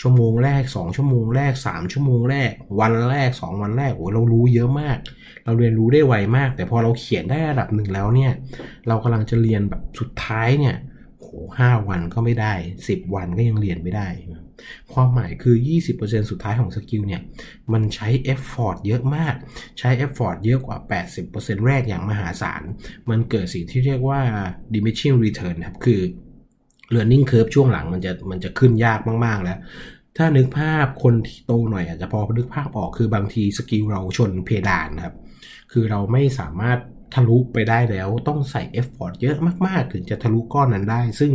[0.00, 4.98] ชั่วโมงแรก 2 ชั่วโมงแรก 3 ชั่วโมงแรก วันแรก 2 วันแรกโอ้เรารู้เยอะมาก
[5.44, 8.32] เราเรียนรู้ได้ไวมาก แต่พอเราเขียนได้ระดับหนึ่งแล้วเนี่ย
[8.88, 10.76] เรากำลังจะเรียนแบบสุดท้ายเนี่ย
[11.20, 12.52] โหห้าวันก็ไม่ได้
[12.84, 14.08] 10 วันก็ยังเรียนไม่ได้
[14.92, 15.56] ความหมายคือ
[15.92, 17.22] 20%สุดท้ายของสกิลเนี่ย
[17.72, 19.34] มันใช้ effort เยอะมาก
[19.78, 20.78] ใช้ effort เยอะกว่า
[21.22, 22.62] 80%แรกอย่างมหาศาล
[23.10, 24.20] มันเกิดสิ่งที่เรียกว่า
[24.72, 26.00] diminishing return ครับ คือ
[26.94, 29.58] learning curve ช่วงหลังมันจะมันจะขึ้นยากมาก ๆ แล้ว
[30.16, 35.14] ถ้านึกภาพคนที่โตหน่อยอาจจะพอนึกภาพออกคือบางทีสกิลเราชนเพดานนะครับ
[35.72, 36.78] คือเราไม่สามารถ
[37.14, 41.32] ทะลุไปได้แล้วต้องใส่ effort เยอะมาก ๆ ถึงจะทะลุก้อนนั้นได้ ซึ่ง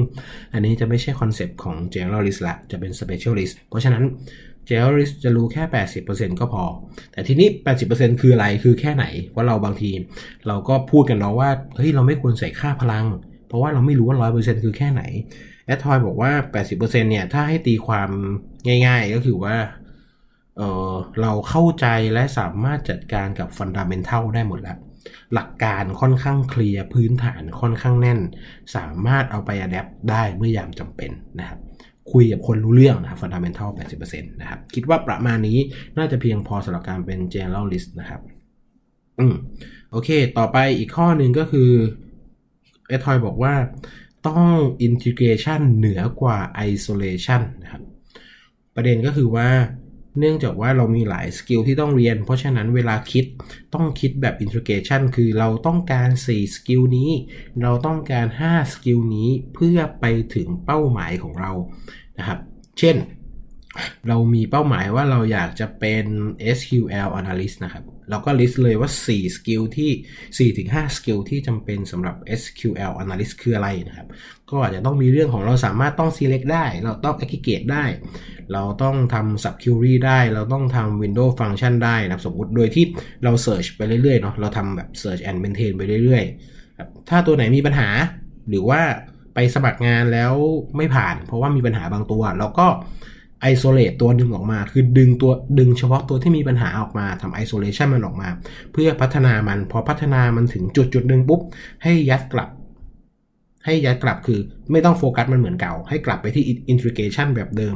[0.53, 4.03] อันนี้จะไม่ใช่คอนเซปต์ของ generalist ละ จะเป็น specialist เพราะฉะนั้น
[4.69, 5.63] generalist จะรู้แค่
[6.03, 6.63] 80%ก็พอ
[7.11, 7.47] แต่ทีนี้
[7.85, 9.91] 80%คืออะไรคือแค่ไหนเพราะเราบางที
[10.47, 13.05] เราก็พูดกันเนาะว่า เฮ้ย เราไม่ควรใส่ค่าพลัง เพ
[13.53, 15.03] ราะว่าเราไม่รู้ว่า100%คือแค่ไหน
[15.65, 18.09] แอดทอยบอกว่า80%เปอร์เซ็นเนี่ย ถ้าให้ตีความ
[18.85, 19.57] ง่าย ๆ ก็คือว่า
[20.57, 20.61] เอ
[20.91, 24.77] อเราเข้าใจและสามารถจัดการกับ fundamental ได้หมดแล้ว
[25.33, 28.19] หลักการค่อนข้างเคลียร์พื้นฐานค่อนข้างแน่น
[28.75, 31.59] สามารถเอาไป adapt ได้เมื่อยามจำเป็นนะครับ
[32.11, 33.69] คุยกับคนรู้เรื่องนะครับ fundamental
[34.01, 35.57] 80%นะครับ คิดว่าประมาณนี้
[35.97, 38.21] น่าจะเพียงพอสำหรับการเป็น generalist นะครับ
[39.19, 39.35] อืม
[39.91, 41.69] โอเค ต่อไปอีกข้อหนึ่งก็คือ
[42.93, 43.55] แอดทอยบอกว่า
[44.27, 44.47] ต้อง
[44.87, 46.37] integration เหนือกว่า
[46.71, 47.83] isolation นะครับ
[48.75, 49.49] ประเด็นก็คือว่า
[50.19, 53.25] เนื่องจากว่าเรามีหลายสกิลที่ต้องเรียน เพราะฉะนั้นเวลาคิด
[53.73, 57.11] ต้องคิดแบบ integration คือเราต้องการ 4 สกิลนี้
[57.61, 61.51] เราต้องการ 5 สกิลนี้เพื่อไปถึงเป้าหมายของเรา
[62.17, 62.39] นะครับ
[62.79, 62.95] เช่น
[64.07, 66.05] เรามีเป้าหมายว่าเราอยากจะเป็น
[66.57, 74.07] SQL analyst นะครับ เราก็ list เลยว่า 4 สกิลที่4-5สกิลที่จำเป็นสำหรับ SQL analyst คืออะไรนะครับ
[74.49, 77.85] ก็อาจจะต้องมีเรื่องของเราสามารถต้อง select ได้ เราต้อง aggregate ได้
[78.53, 82.85] เราต้องทำ sub query ได้ เราต้องทำ window function ได้นะครับสมมติโดยที่
[83.23, 87.89] เรา search ไปเรื่อยๆเนาะเราทำแบบ search and maintain ไปเรื่อยๆ ถ้าตัวไหนมีปัญหา
[88.49, 88.81] หรือว่า
[89.35, 90.33] ไปสมัครงานแล้ว
[90.77, 92.67] ไม่ผ่าน เพราะว่ามีปัญหาบางตัว เราก็
[93.51, 98.29] isolate ตัวดึงออกมา คือดึงตัวดึงเฉพาะตัวที่มีปัญหาออกมาทำ isolation มันออกมา
[98.73, 101.41] เพื่อพัฒนามัน พอพัฒนามันถึงจุดจุดหนึ่งปุ๊บ
[101.83, 102.49] ให้ยัดกลับ
[103.65, 104.39] ให้ยัดกลับคือ
[104.71, 107.75] ไม่ต้องโฟกัสมันเหมือนเก่า ให้กลับไปที่ integration แบบเดิม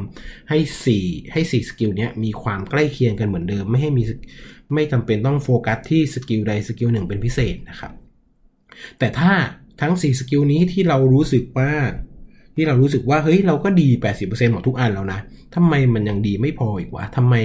[0.49, 0.57] ให้
[0.95, 4.03] 4 ให้4สกิลเนี้ยมีความใกล้เคียงกันเหมือนเดิม ไม่ให้มี
[4.73, 7.91] ไม่จำเป็นต้องโฟกัสที่สกิลใดสกิลหนึ่งเป็นพิเศษนะครับ
[8.99, 9.31] แต่ถ้า
[9.81, 11.71] ทั้ง 4 สกิลนี้ที่เรารู้สึกว่า
[12.55, 13.87] ที่เรารู้สึกว่าเฮ้ยเราก็ดี
[14.19, 15.19] 80%หมดทุกอันแล้วนะ
[15.55, 17.35] ทำไมมันยังดีไม่พออีกวะทำไม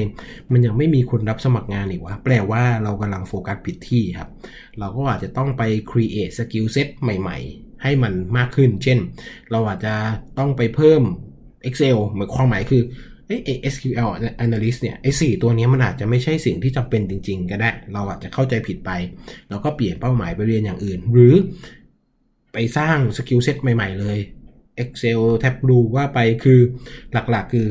[0.53, 4.29] มันยังไม่มีคนรับสมัครงานอีกวะแปลว่าเรากำลังโฟกัสผิดที่ครับ
[4.79, 8.99] เราก็อาจจะต้องไป create skill set ใหม่ๆ ให้มันมากขึ้น เช่น
[9.51, 9.95] เราอาจจะ
[10.39, 11.03] ต้องไปเพิ่ม
[11.67, 12.83] Excel หมายความหมายคือ
[13.27, 14.11] เอ้ SQL
[14.45, 18.91] analyst เนี่ยไอ้ 4 ตัวนี้มันอาจจะไม่ใช่สิ่งที่จำเป็นจริง ๆ ก็ได้ เราอาจจะเข้าใจผิดไป
[19.49, 21.35] เราก็เปลี่ยนเป้าหมายไปเรียนอย่างอื่น หรือ
[22.53, 24.19] ไปสร้าง skill set ใหม่ ๆ เลย
[24.83, 26.61] Excel แท็บดูว่าไปคือ
[27.31, 27.69] หลักๆ คือ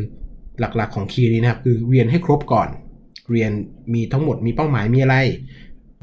[0.61, 2.69] หลักๆของ key นี้นะครับคือเรียนให้ครบก่อน
[3.31, 3.51] เรียน
[3.93, 5.15] มีทั้งหมดมีเป้าหมายมีอะไร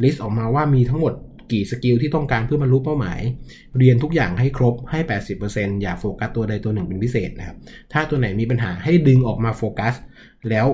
[0.03, 1.13] list ออกมาว่ามีทั้งหมด
[1.53, 3.21] กี่สกิลที่ต้องการเพื่อบรรลุเป้าหมาย
[3.79, 5.01] เรียนทุกอย่างให้ครบให้
[5.41, 7.57] 80%อย่าโฟกัสตัวใดตัวหนึ่งเป็นพิเศษนะครับ
[7.93, 9.95] ถ้าตัวไหนมีปัญหาให้ดึงออกมาโฟกัส
[10.51, 10.67] แล้ว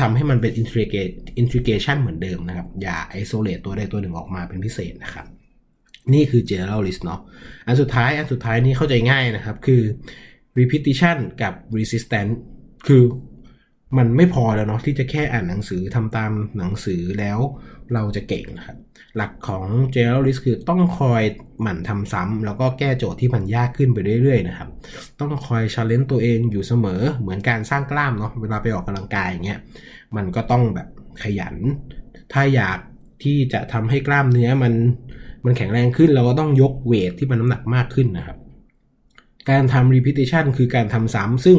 [0.00, 0.52] ทำให้มันเป็น
[1.42, 5.26] integration เหมือนเดิมนะครับ อย่า isolate ตัวใดตัวหนึ่งออกมาเป็นพิเศษนะครับ
[6.14, 7.20] นี่คือ generalist เนาะ
[7.66, 9.82] อันสุดท้ายอันสุดท้ายนี้เข้าใจง่ายนะครับ คือ
[10.58, 12.34] repetition กับ resistance
[12.86, 13.02] คือ
[13.98, 17.38] มันไม่พอแล้วเนาะที่จะแค่อ่านหนังสือทำตามหนังสือแล้ว
[17.94, 18.76] เราจะเก่งนะครับ
[19.16, 21.22] หลักของ g e n e r a l i s t คือต้องคอย
[21.62, 24.68] หมั่นทำซ้ำแล้วก็แก้โจทย์ที่มันยากขึ้นไปเรื่อยๆนะครับ
[25.20, 29.60] ต้องคอย challenge ตัวเองอยู่เสมอเหมือนการสร้างกล้ามเนาะเวลาไปออกกำลังกายอย่างเงี้ย
[30.16, 30.88] มันก็ต้องแบบ
[31.22, 31.54] ขยัน
[32.32, 32.78] ถ้าอยาก
[33.24, 34.74] ที่จะทำให้กล้ามเนื้อมัน
[35.44, 38.38] มันแข็งแรงขึ้นเราก็ต้องยกเวทที่มันน้ำหนักมากขึ้นนะครับ
[39.50, 41.58] การทำ repetition คือการทำซ้ำซึ่ง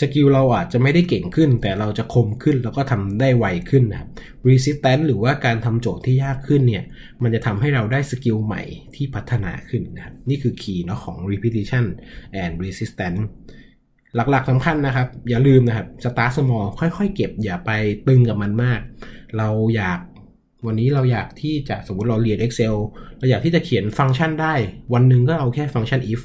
[0.00, 4.08] สกิลเราอาจจะไม่ได้เก่งขึ้น แต่เราจะคมขึ้นแล้วก็ทำได้ไวขึ้นนะครับ
[4.48, 6.84] resistance หรือว่าการทำโจทย์ที่ยากขึ้นเนี่ย
[7.22, 8.62] มันจะทำให้เราได้สกิลใหม่
[8.94, 11.84] ที่พัฒนาขึ้นนะครับ นี่คือ key เนาะของ repetition
[12.42, 13.20] and resistance
[14.14, 17.70] หลักๆสำคัญนะครับ อย่าลืมนะครับ start small ค่อยๆ เก็บอย่าไป
[18.08, 18.80] ตึงกับมันมาก
[19.38, 20.00] เราอยาก
[20.66, 22.74] วันนี้เราอยากที่จะสมมติเราเรียน Excel
[23.18, 24.54] เราอยากที่จะเขียนฟังก์ชันได้
[24.94, 26.20] วันหนึ่งก็เอาแค่ฟังก์ชัน if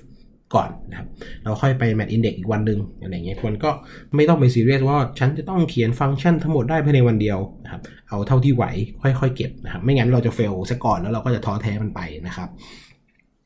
[0.53, 1.08] ก่อนนะครับ
[1.43, 3.69] เราค่อยไป match index อีกวันหนึ่งอะไรเงี้ยมันก็
[4.15, 8.65] ไม่ต้องไปซีเรียสว่าฉันจะต้องเขียนฟังก์ชันทั้งหมดได้ภายในวันเดียวนะครับเอาเท่าที่ไหว
[9.03, 12.49] ค่อยๆเก็บนะครับไม่งั้นเราจะ fail ซะก่อนแล้วเราก็จะท้อแท้มันไปนะครับ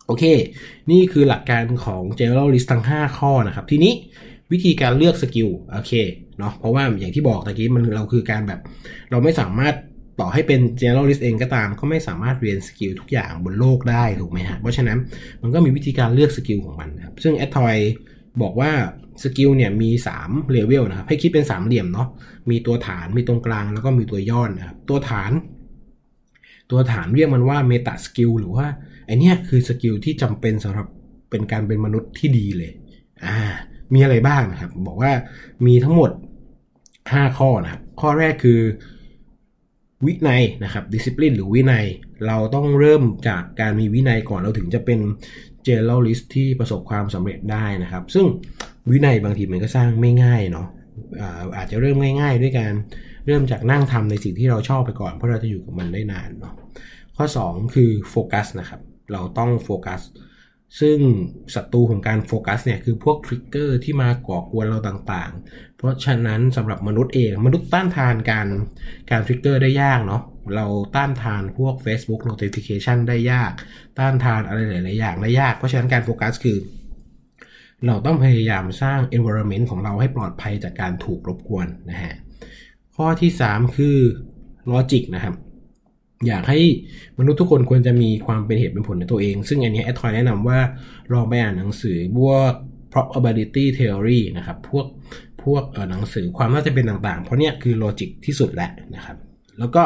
[0.07, 0.23] โอเค
[0.91, 3.93] นี่คือหลักการของ generalist ทั้ง 5 ข้อนะครับ ทีนี้
[4.51, 5.93] วิธีการเลือกสกิลโอเค
[6.39, 8.59] เนาะเพราะว่าอย่างที่บอกตะกี้มันเราคือการแบบ
[9.12, 9.75] เราไม่สามารถ
[10.19, 14.97] ต่อให้เป็น generalist เองก็ตาม ก็ไม่สามารถเรียนสกิลทุกอย่างบนโลกได้ถูกไหมฮะ เพราะฉะนั้น
[15.41, 17.78] มันก็มีวิธีการเลือกสกิลของมันนะครับ ซึ่ง แอดทอย
[18.41, 18.71] บอกว่า
[19.23, 19.89] สกิลเนี่ยมี
[20.21, 22.08] 3เลเวลนะครับ ให้คิดเป็นสามเหลี่ยมเนาะ
[22.49, 25.32] มีตัวฐาน มีตรงกลาง แล้วก็มีตัวยอดนะครับ ตัวฐาน
[26.71, 28.65] ตัวฐานเรียกมันว่า meta skill หรือว่า
[29.05, 30.88] ไอ้เนี้ยคือสกิลที่จำเป็นสำหรับ
[31.29, 32.71] เป็นการเป็นมนุษย์ที่ดีเลย
[33.25, 33.38] อ่า
[33.93, 35.12] มีอะไรบ้างนะครับ บอกว่า
[35.65, 36.12] มีทั้งหมด
[36.73, 38.60] 5 ข้อนะครับ ข้อแรกคือ
[40.05, 41.85] วินัยนะครับ discipline หรือวินัย
[42.27, 44.99] เราต้องเริ่มจากการมีวินัยก่อนเราถึงจะเป็น
[45.67, 48.25] generalist ที่ประสบความสำเร็จได้นะครับ ซึ่ง
[48.91, 50.67] วินัยบางทีมันก็สร้างไม่ง่ายเนาะ
[51.57, 52.73] อาจจะเริ่มง่าย ๆ ด้วยการ
[53.25, 56.53] เริ่มจากนั่งทำในสิ่งที่เราชอบไปก่อน เพราะเราจะอยู่กับมันได้นานเนาะ
[57.15, 58.81] ข้อ 2 คือโฟกัสนะครับ
[59.12, 60.01] เราต้องโฟกัส
[60.79, 60.97] ซึ่ง
[61.55, 68.47] ศัตรูของการโฟกัสเนี่ยคือพวกทริกเกอร์ที่มาก่อกวนเราต่างๆ เพราะฉะนั้นสำหรับมนุษย์เองมนุษย์ต้านทานการ
[69.12, 70.21] การทริกเกอร์ได้ยากเนาะ
[70.55, 73.51] เราต้านทานพวก Facebook notification ได้ยาก
[73.99, 76.58] ต้านทานอะไรหลายๆอย่างได้ยาก เพราะฉะนั้นการโฟกัสคือ
[77.88, 82.13] เราต้องพยายามสร้าง environment ของเราให้ปลอดภัยจากการถูกรบกวนนะฮะ
[82.95, 83.97] ข้อที่ 3 คือ
[84.71, 85.36] logic นะครับ
[86.27, 86.60] อยากให้
[87.19, 90.60] มนุษย์ทุกคนควรจะมีความเป็นเหตุเป็นผลในตัวเอง ซึ่งอันนี้แอดทอยแนะนำว่า
[91.13, 92.51] ลองไปอ่านหนังสือพวก
[92.93, 94.86] probability theory นะครับ พวก
[95.43, 99.17] พวกหนังสือความน่าจะเป็นต่างๆ เพราะเนี้ยคือโลจิกที่สุดแหละนะครับ
[99.60, 99.84] แล้วก็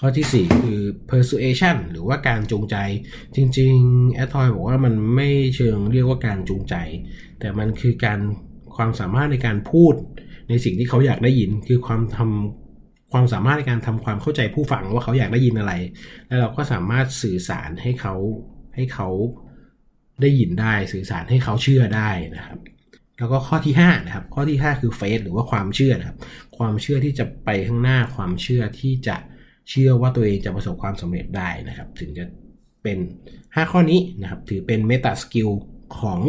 [0.00, 2.76] ข้อที่ 4 คือ persuasion หรือว่าการจูงใจ
[3.36, 6.74] จริงๆแอดทอยบอกว่ามันไม่เชิงเรียกว่าการจูงใจ
[7.40, 8.20] แต่มันคือการ
[8.76, 9.94] ความสามารถในการพูด
[10.48, 12.65] ในสิ่งที่เขาอยากได้ยิน คือความทำ
[13.12, 15.72] ความสามารถในการทำความเข้าใจผู้ฟังว่าเขาอยากได้ยินอะไร
[16.26, 18.14] แล้วเราก็สามารถสื่อสารให้เขา
[18.74, 19.08] ให้เขา
[20.22, 22.58] ได้ยินได้สื่อสารให้เขาเชื่อได้นะครับ
[23.18, 26.18] แล้วก็ข้อที่5นะครับ ข้อที่ 5 คือ faith หรือว่าความเชื่อนะครับ
[26.58, 29.16] ความเชื่อที่จะไปข้างหน้าความเชื่อที่จะ
[29.70, 32.24] เชื่อว่าตัวเองจะประสบความสำเร็จได้นะครับ ถึงจะ
[32.82, 32.98] เป็น
[33.34, 35.48] 5 ข้อนี้นะครับ ถือเป็น meta skill
[35.98, 36.20] ของ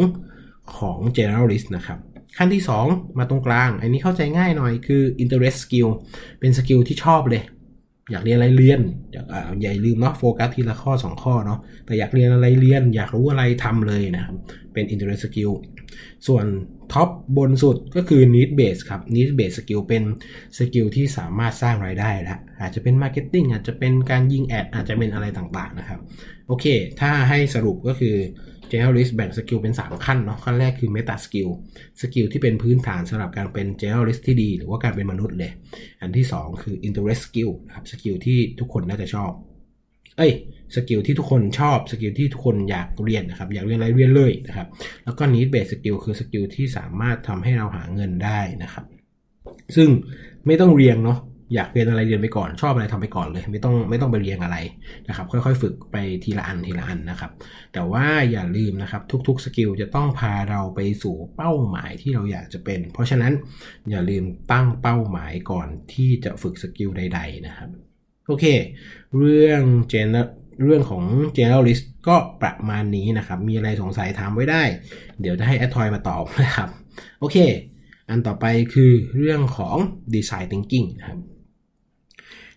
[0.76, 1.98] ของ generalist นะครับ
[2.36, 5.88] ขั้นที่ 2 มาตรงกลาง อันนี้เข้าใจง่ายหน่อยคือ interest skill
[6.40, 7.42] เป็นสกิลที่ชอบเลย
[8.10, 8.80] อยากเรียนอะไรเรียน
[9.12, 14.34] อยากอ่าอย่าลืมเนาะโฟกัสทีละข้อ 2 ข้อเนาะแต่อยากเรียนอะไรเรียน อยากรู้อะไรทำเลยนะครับ
[14.72, 15.52] เป็น interest skill
[16.26, 16.44] ส่วน
[16.92, 20.02] top บนสุดก็คือ need base ครับ need base skill เป็น
[20.58, 26.00] สกิลที่สามารถสร้างรายได้แล้วอาจจะเป็น marketing อาจจะเป็นการยิง ad อาจจะเป็นอะไรต่างๆนะครับ
[26.46, 26.66] โอเค
[27.00, 28.16] ถ้าให้สรุปก็คือ
[28.72, 31.50] generalist แบ่งสกิลเป็น 3 ขั้นเนาะขั้นแรกคือ meta skill
[32.00, 35.52] สกิลที่เป็นพื้นฐานสำหรับการเป็น generalist ที่ดี หรือว่าการเป็นมนุษย์เลย
[36.00, 39.30] อันที่ 2 คือ interest skill นะครับสกิลที่ทุกคนน่าจะชอบ
[40.16, 40.32] เอ้ย
[40.74, 44.68] สกิลที่ทุกคนชอบสกิลที่ทุกคนอยากเรียนนะครับอยากเรียนอะไรเรียนเลยนะครับ
[45.04, 48.84] แล้วก็ need based skill คือสกิลที่สามารถทำให้เราหาเงินได้นะครับ
[49.76, 49.88] ซึ่ง
[50.46, 51.18] ไม่ต้องเรียนเนาะ
[51.54, 54.56] อยากเรียนอะไรเรียนไปก่อนชอบอะไรทำไปก่อนเลย ไม่ต้องไม่ต้องไปเรียนอะไร
[55.08, 57.30] นะครับ ค่อยๆ ฝึกไปทีละอันทีละอันนะครับ
[57.72, 63.32] แต่ว่าอย่าลืมนะครับ ทุกๆสกิลจะต้องพาเราไปสู่เป้าหมายที่เราอยากจะเป็น เพราะฉะนั้น
[63.90, 67.68] อย่าลืมตั้งเป้าหมายก่อนที่จะฝึกสกิลใด ๆ นะครับ
[68.26, 68.44] โอเค
[69.18, 70.28] เรื่อง general
[70.64, 71.04] เรื่องของ
[71.36, 74.62] generalist ก็ประมาณนี้นะครับ มีอะไรสงสัยถามไว้ได้
[75.20, 76.68] เดี๋ยวจะให้แอดทอยมาตอบนะครับ
[77.20, 77.36] โอเค
[78.08, 79.76] อันต่อไปคือเรื่องของ
[80.14, 81.18] design thinking นะครับ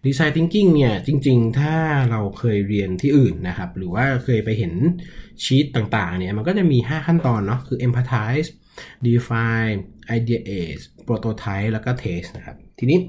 [0.05, 1.75] design thinking เนี่ยจริง ๆ ถ้า
[2.11, 4.73] เราเคยเรียนที่อื่นนะครับ หรือว่าเคยไปเห็น
[5.43, 8.49] ชีตต่างๆเนี่ยมันก็จะมี 5 ขั้นตอนเนาะคือ empathize
[9.07, 9.79] define
[10.17, 12.99] ideate prototype แล้วก็ test นะครับ ทีนี้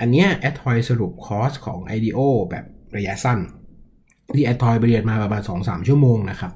[0.00, 2.18] อันเนี้ยแอดทอยสรุปคอร์สของ IDEO
[2.50, 2.64] แบบ
[2.96, 3.38] ระยะสั้น
[4.34, 6.52] ที่แอดทอยไปเรียนมาประมาณ 2-3 ชั่วโมงนะครับ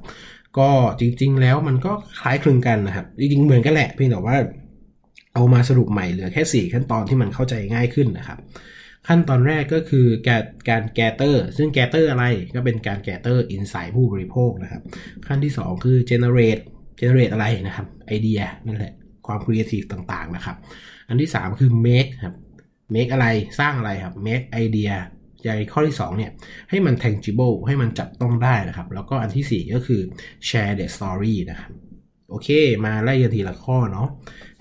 [0.58, 4.36] ก็จริง ๆ แล้วมันก็คล้ายคลึงกันนะครับ จริง ๆ เหมือนกันแหละเพียงแต่ว่า
[5.34, 8.38] เอามาสรุปใหม่เหลือแค่ 4 ขั้นตอนที่มันเข้าใจง่ายขึ้นนะครับ
[9.08, 14.82] ขั้นตอนแรกก็คือการการ gather ซึ่ง gather อะไรก็เป็นการ gather insight ผู้บริโภคนะครับ
[15.26, 16.62] ขั้นที่ 2 คือ generate
[17.00, 18.92] generate อะไรนะครับไอเดียนั่นแหละ
[19.26, 20.56] ความครีเอทีฟต่างๆนะครับ
[21.08, 22.34] อันที่ 3 คือ make ครับ
[22.94, 23.26] make อะไร
[23.60, 24.94] สร้างอะไรครับ make idea
[25.44, 26.30] ใยข้อที่2เนี่ย
[26.70, 30.00] ให้มัน tangible ให้มันจับต้องได้นะครับ แล้วก็อันที่ 4 ก็คือ
[30.48, 31.70] share the story นะครับ
[32.30, 32.48] โอเค
[32.84, 34.08] มาไล่กันทีละข้อเนาะ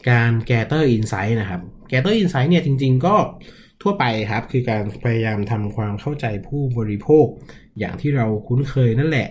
[0.09, 3.15] การ gather insight นะครับ gather insight เนี่ยจริง ๆ ก็
[3.83, 7.25] ทั่วไปครับคือการพยายามทำความเข้าใจผู้บริโภค
[7.79, 9.27] อย่างที่เราคุ้นเคยนั่นแหละ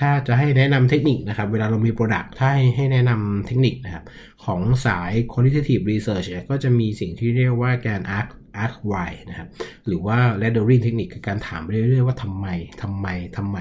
[0.00, 4.04] ถ้าจะให้แนะนำเทคนิคนะครับ เวลาเรามี Product ถ้าให้ให้แนะนำเทคนิคนะครับ
[4.44, 8.28] ของสาย qualitative research ก็จะมีสิ่งที่เรียกว่าการ ask
[8.64, 9.48] ask why นะครับ
[9.86, 12.46] หรือว่า laddering technique คือการถามไปเรื่อยๆว่าทำไม
[12.82, 13.56] ทำไมทำไม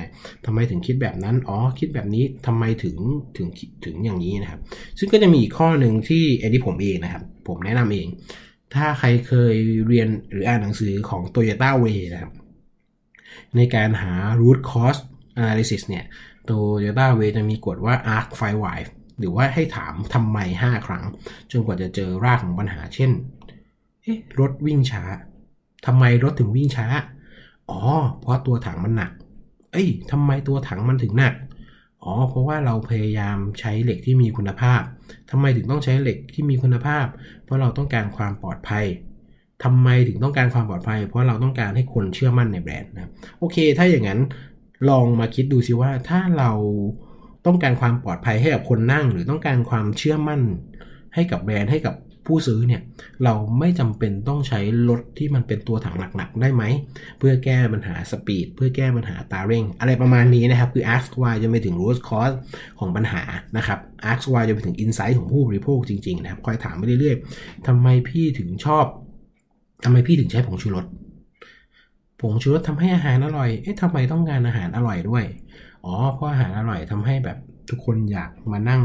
[0.46, 2.98] ทำไมถึงคิดแบบนั้น อ๋อ คิดแบบนี้ทำไมถึง
[3.38, 3.48] ถึง
[3.86, 4.60] ถึงอย่างนี้นะครับ
[5.00, 8.08] ซึ่งก็จะมีอีกข้อหนึ่งที่ไอ้ที่ผมเองนะครับ ผมแนะนำเอง
[8.76, 9.56] ถ้าใครเคย
[9.88, 12.34] เรียนหรืออ่านหนังสือของ Toyota Way นะครับ
[13.56, 15.02] ในการหา root cause
[15.40, 16.06] analysis เนี่ย
[16.50, 18.80] Toyota Way จะมีกฎว่า ask five why
[19.20, 21.04] หรือว่าให้ถามทำไม 5 ครั้ง
[21.52, 23.12] จนกว่าจะเจอรากของปัญหา เช่น
[24.02, 25.04] เอ๊ะ รถวิ่งช้า
[25.86, 26.88] ทำไมรถถึงวิ่งช้า
[27.70, 27.82] อ๋อ
[28.20, 29.12] เพราะตัวถังมันหนัก
[29.72, 31.34] เอ้ยทำไมตัวถังมันถึงหนัก
[32.04, 34.82] อ๋อ เพราะว่าเราพยายามใช้เหล็กที่มีคุณภาพ
[35.30, 37.06] ทำไมถึงต้องใช้เหล็กที่มีคุณภาพ
[37.44, 38.86] เพราะเราต้องการความปลอดภัย
[39.64, 43.10] ทำไมถึงต้องการความปลอดภัย เพราะเราต้องการให้คนเชื่อมั่นในแบรนด์นะ
[43.40, 44.20] โอเค ถ้าอย่างนั้น
[44.90, 46.52] ลองมาคิดดูสิว่าถ้าเรา
[47.46, 50.42] ต้องการความปลอดภัยให้กับคนนั่ง หรือต้องการความเชื่อมั่น
[51.14, 52.82] ให้กับแบรนด์ให้กับ ผู้ซื้อเนี่ย
[53.24, 56.64] เราไม่จำเป็นต้องใช้รถที่มันเป็นตัวถังหนักๆ ได้ไหม
[57.20, 62.36] เพื่อแก้ปัญหาสปีดเพื่อแก้ปัญหาตาเร่ง อะไรประมาณนี้นะครับ คือ ask why จะไปถึง root cause
[62.80, 63.22] ของปัญหา
[63.58, 63.80] นะครับ
[64.12, 68.86] ask why จะไปถึง insight ของผู้บริโภคจริงๆนะครับคอยถามไปเรื่อยๆทำไมพี่ถึงชอบ
[69.84, 70.86] ทำไมพี่ถึงใช้ผงชูรส
[72.22, 75.24] ผงชูรสทำให้อาหารอร่อย เอ๊ะทำไมต้องการอาหารอร่อยด้วย
[75.86, 77.38] อ๋อ เพราะอาหารอร่อยทำให้แบบ
[77.70, 78.82] ทุกคนอยากมานั่ง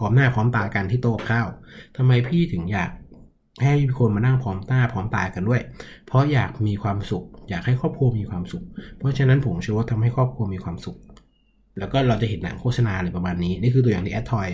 [0.00, 1.48] พร้อมหน้าพร้อมตากันที่โต๊ะข้าว
[1.96, 2.90] ทำไมพี่ถึงอยาก
[3.64, 5.62] ให้คนมานั่งพร้อมหน้าพร้อมตากันด้วย
[6.06, 8.64] เพราะอยากมีความสุข อยากให้ครอบครัวมีความสุข
[8.98, 10.98] เพราะฉะนั้นผงชูรสทำให้ครอบครัวมีความสุข
[11.78, 14.48] แล้วก็เราจะเห็นหนังโฆษณาอะไรประมาณนี้ นี่คือตัวอย่างที่แอดทอย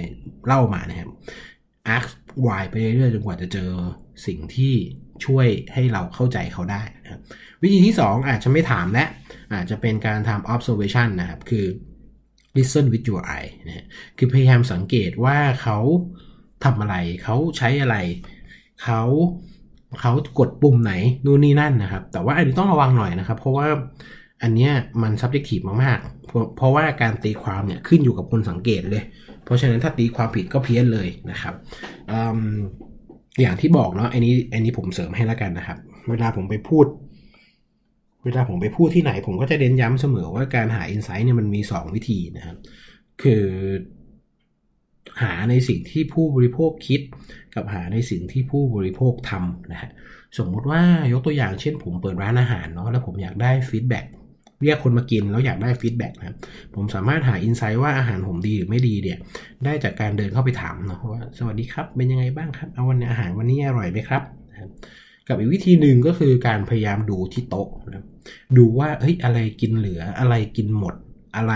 [0.46, 1.11] เล่ามานะครับ
[1.96, 2.11] ask
[2.46, 3.70] why ไปเรื่อยๆจนกว่าจะเจอ
[4.26, 4.74] สิ่งที่
[5.24, 7.20] ช่วยให้เราเข้าใจเขาได้นะครับ
[7.62, 9.04] วิธีที่ 2 อาจจะไม่ถามและ
[9.54, 11.66] อาจจะเป็นการทำ observation นะครับ คือ
[12.58, 13.84] listen with your eye นะ
[14.18, 15.78] คือพยายามสังเกตว่าเขา
[16.64, 17.96] ทำอะไร เขาใช้อะไร
[18.82, 19.02] เขา
[20.00, 20.92] เขากดปุ่มไหน
[21.24, 23.66] นู่นนี่นั่นนะครับ แต่ว่าอันนี้ต้องระวังหน่อยนะครับ เพราะว่า
[24.42, 29.02] อันเนี้ยมัน subjective มากๆ เพราะเพราะว่าการตีความเนี่ยขึ้นอยู่กับคนสังเกตเลย
[29.44, 31.54] เพราะฉะนั้นถ้าตีความผิดก็เพี้ยนเลยนะครับ
[32.10, 32.12] อ
[33.40, 35.78] อย่างที่บอกเนาะอันนี้อันนี้ผมเสริมให้แล้วกันนะครับ
[36.10, 36.86] เวลาผมไปพูด
[38.26, 42.56] เวลาผมไปพูดที่ไหน ผมก็จะเน้นย้ำเสมอว่าการหาอินไซต์เนี่ยมันมี 2 วิธีนะครับ
[43.22, 43.44] คือ
[45.22, 47.00] หาในสิ่งที่ผู้บริโภคคิด
[47.54, 49.90] กับหาในสิ่งที่ผู้บริโภคทำนะฮะ
[50.38, 54.04] สมมุติว่ายกตัวอย่างเช่น ผมเปิดร้านอาหารเนาะแล้วผมอยากได้ feedback
[54.62, 56.36] เรียกคนมากินแล้วอยากได้ feedback นะครับ
[56.74, 59.18] ผมสามารถหา insight ว่าอาหารผมดีหรือไม่ดีเนี่ย
[59.64, 64.70] ได้จากการเดินเข้าไปถามเนาะว่าสวัสดีครับ เป็นยังไงบ้างครับ เอาวันนี้อาหารวันนี้อร่อยไหมครับนะครับ
[65.28, 68.06] กับอีกวิธีหนึ่งก็คือการพยายามดูที่โต๊ะนะครับ
[68.56, 70.94] ดูว่าเฮ้ยอะไรกินเหลืออะไรกินหมด
[71.36, 71.52] อะไร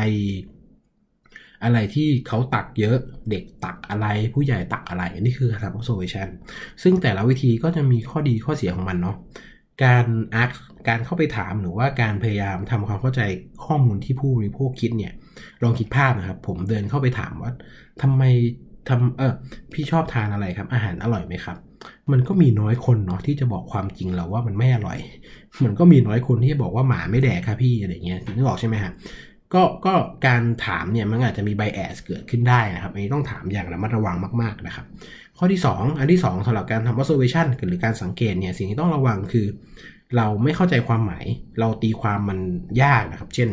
[1.65, 2.97] อะไรที่เขาตักเยอะ
[3.31, 6.29] เด็กตักอะไรผู้ใหญ่ตักอะไรนี่คือทำ observation
[6.83, 9.17] ซึ่งแต่ละวิธีก็จะมีข้อดีข้อเสียของมันเนาะ
[9.85, 10.51] การอาร์
[10.89, 13.21] การเข้าไปถามหรือว่าการพยายามทำความเข้าใจ
[13.65, 15.13] ข้อมูลที่ผู้บริโภคคิดเนี่ย
[15.63, 17.53] ลองคิดภาพนะครับ ผมเดินเข้าไปถามว่า
[18.03, 18.23] ทำไม
[18.89, 19.35] ทำเออ
[19.73, 21.57] พี่ชอบทานอะไรครับ อาหารอร่อยไหมครับ
[22.13, 24.99] มันก็มีน้อยคนเนาะที่จะบอกความจริงเราว่ามันไม่อร่อย
[25.65, 28.93] มันก็มีน้อยคนที่จะบอกว่าหมาไม่แดกครับพี่อะไรเงี้ยนึกออกใช่ไหมฮะ
[29.55, 29.95] ก็ก็
[30.27, 34.87] การถามเนี่ยมันอาจจะมีไบแอสเกิดขึ้นได้นะครับอันนี้ต้องถามอย่างระมัดระวังมากๆนะครับ
[35.39, 39.47] ข้อที่ 2 อันที่ 2สำหรับการทำ observation หรือการสังเกตเนี่ยสิ่งที่ต้องระวังคือ
[40.17, 41.25] เราไม่เข้าใจความหมาย
[41.61, 42.39] เราตีความมัน
[42.83, 43.51] ยากนะครับ เช่น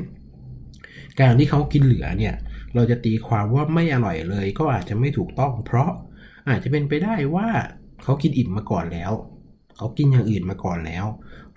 [1.20, 2.36] การที่เขากินเหลือเนี่ย
[2.76, 5.92] เราจะตีความว่าไม่อร่อยเลย ก็อาจจะไม่ถูกต้อง เพราะ
[6.50, 7.48] อาจจะเป็นไปได้ว่า
[8.04, 9.12] เขากินอิ่มมาก่อนแล้ว
[9.78, 11.06] เขากินอย่างอื่นมาก่อนแล้ว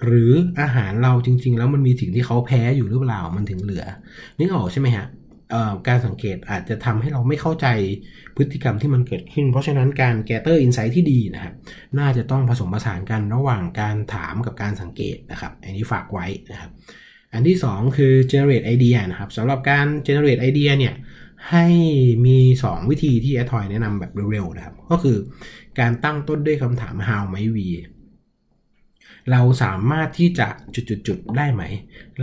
[0.05, 3.85] หรืออาหารเราจริง ๆ แล้วมันมีสิ่งที่เขาแพ้อยู่หรือเปล่ามันถึงเหลือ
[4.39, 5.07] นึกออกใช่ไหมฮะ
[5.89, 7.67] การสังเกตอาจจะทำให้เราไม่เข้าใจ
[8.37, 11.55] พฤติกรรมที่มันเกิดขึ้น เพราะฉะนั้นการ gather insight ที่ดีนะครับ
[11.99, 16.71] น่าจะต้องผสมผสานกันระหว่างการถามกับการสังเกตนะครับ อันนี้ฝากไว้นะครับ
[17.33, 20.95] อันที่ 2 คือ generate idea นะครับสำหรับการ generate idea เนี่ย
[21.51, 21.67] ให้
[22.27, 25.17] มี 2 วิธีที่แอทอยแนะนำแบบเร็วๆนะครับ ก็คือ
[25.81, 27.69] การตั้งต้นด้วยคำถาม how ไหม we
[29.31, 31.63] เราสามารถที่จะจุดๆๆได้ไหม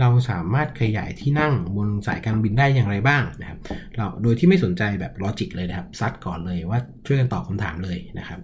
[0.00, 3.58] เราสามารถขยายที่นั่งบนสายการบินได้อย่างไรบ้างนะครับ
[3.96, 8.40] เราโดยที่ไม่สนใจแบบลอจิกเลยนะครับ ซัดก่อนเลยว่าช่วยกันตอบคำถามเลยนะครับ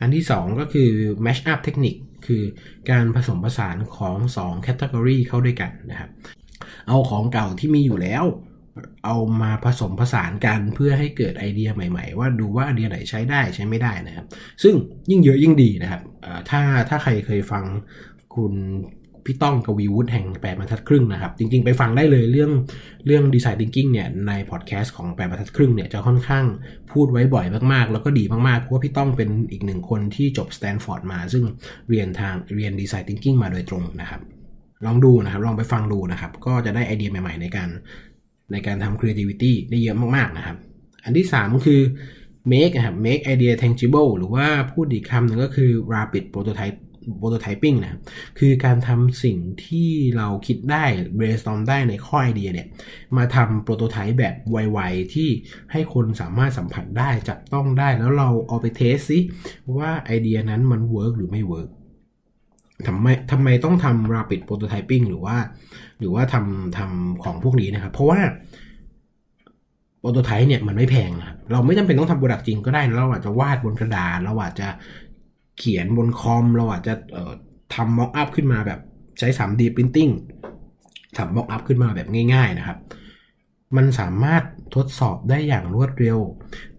[0.00, 0.90] อันที่ 2 ก็คือ
[1.24, 1.94] match up เทคนิค
[2.26, 2.42] คือ
[2.90, 6.10] การผสมผสานของ2 category เข้าด้วยกันนะครับ
[6.88, 8.24] เอาของเก่าที่มีอยู่แล้ว
[9.04, 14.26] เอามาผสมผสานกันเพื่อให้เกิดไอเดียใหม่ๆ ว่าดูว่าไอเดียไหนใช้ได้ใช้ไม่ได้นะครับ
[14.62, 14.74] ซึ่ง
[15.10, 16.02] ยิ่งเยอะยิ่งดีนะครับ
[16.50, 17.64] ถ้าถ้าใครเคยฟัง
[18.34, 18.54] คุณ
[19.28, 22.50] พี่ต้องกวีวุฒิแห่งแปดบรรทัดครึ่งนะครับ จริงๆ ไปฟังได้เลยเรื่อง
[23.06, 26.44] เรื่อง design thinking เนี่ยในพอดแคสต์ของแปดบรรทัดครึ่งเนี่ยจะค่อนข้าง
[26.92, 31.44] พูดไว้บ่อยมากๆ แล้วก็ดีมากๆ เพราะว่าพี่ต้องเป็นอีกหนึ่งคนที่จบสแตนฟอร์ดมา ซึ่ง
[31.88, 34.20] เรียนทางเรียนดีไซน์ทิงกิ้งมาโดยตรงนะครับ
[34.86, 37.68] ลองดูนะครับ ลองไปฟังดูนะครับ ก็จะได้ไอเดียใหม่ๆ ในการ
[38.52, 40.56] ในการทำ creativity ได้เยอะมากๆนะครับ
[41.04, 41.80] อันที่ 3 คือ
[42.52, 46.78] make นะครับ make idea tangible หรือว่าพูดอีกคำหนึ่งก็คือ rapid prototype
[47.20, 48.00] prototyping นะครับ
[48.38, 50.84] คือการทำสิ่งที่เราคิดได้
[51.18, 52.68] brainstorm ได้ในข้อไอเดียเนี่ย
[53.16, 55.28] มาทำโปรโตไทป์แบบไวๆ ที่
[55.72, 59.18] ให้คนสามารถสัมผัสได้ จับต้องได้ แล้วเราเอาไปเทสซิ
[59.78, 61.70] ว่าไอเดียนั้นมัน work หรือไม่ work
[62.88, 65.36] ทำไมทำไมต้องทำ rapid prototyping หรือว่า
[65.98, 68.20] หรือว่าทำทำของพวกนี้นะครับ เพราะว่า
[69.98, 74.68] prototype เนี่ยมันไม่แพงครับ เราไม่จำเป็นต้องทำ product จริงก็ได้ เราอาจจะวาดบนกระดาษ เราอาจจะ
[75.58, 76.94] เขียนบนคอม เราอาจจะ
[77.74, 78.80] ทำ mockup ขึ้นมาแบบ
[79.18, 80.12] ใช้ 3D Printing
[81.16, 82.78] ทำ mockup ขึ้นมาแบบง่าย ๆ นะครับ
[83.76, 84.42] มันสามารถ
[84.76, 86.18] ทดสอบได้อย่างรวดเร็ว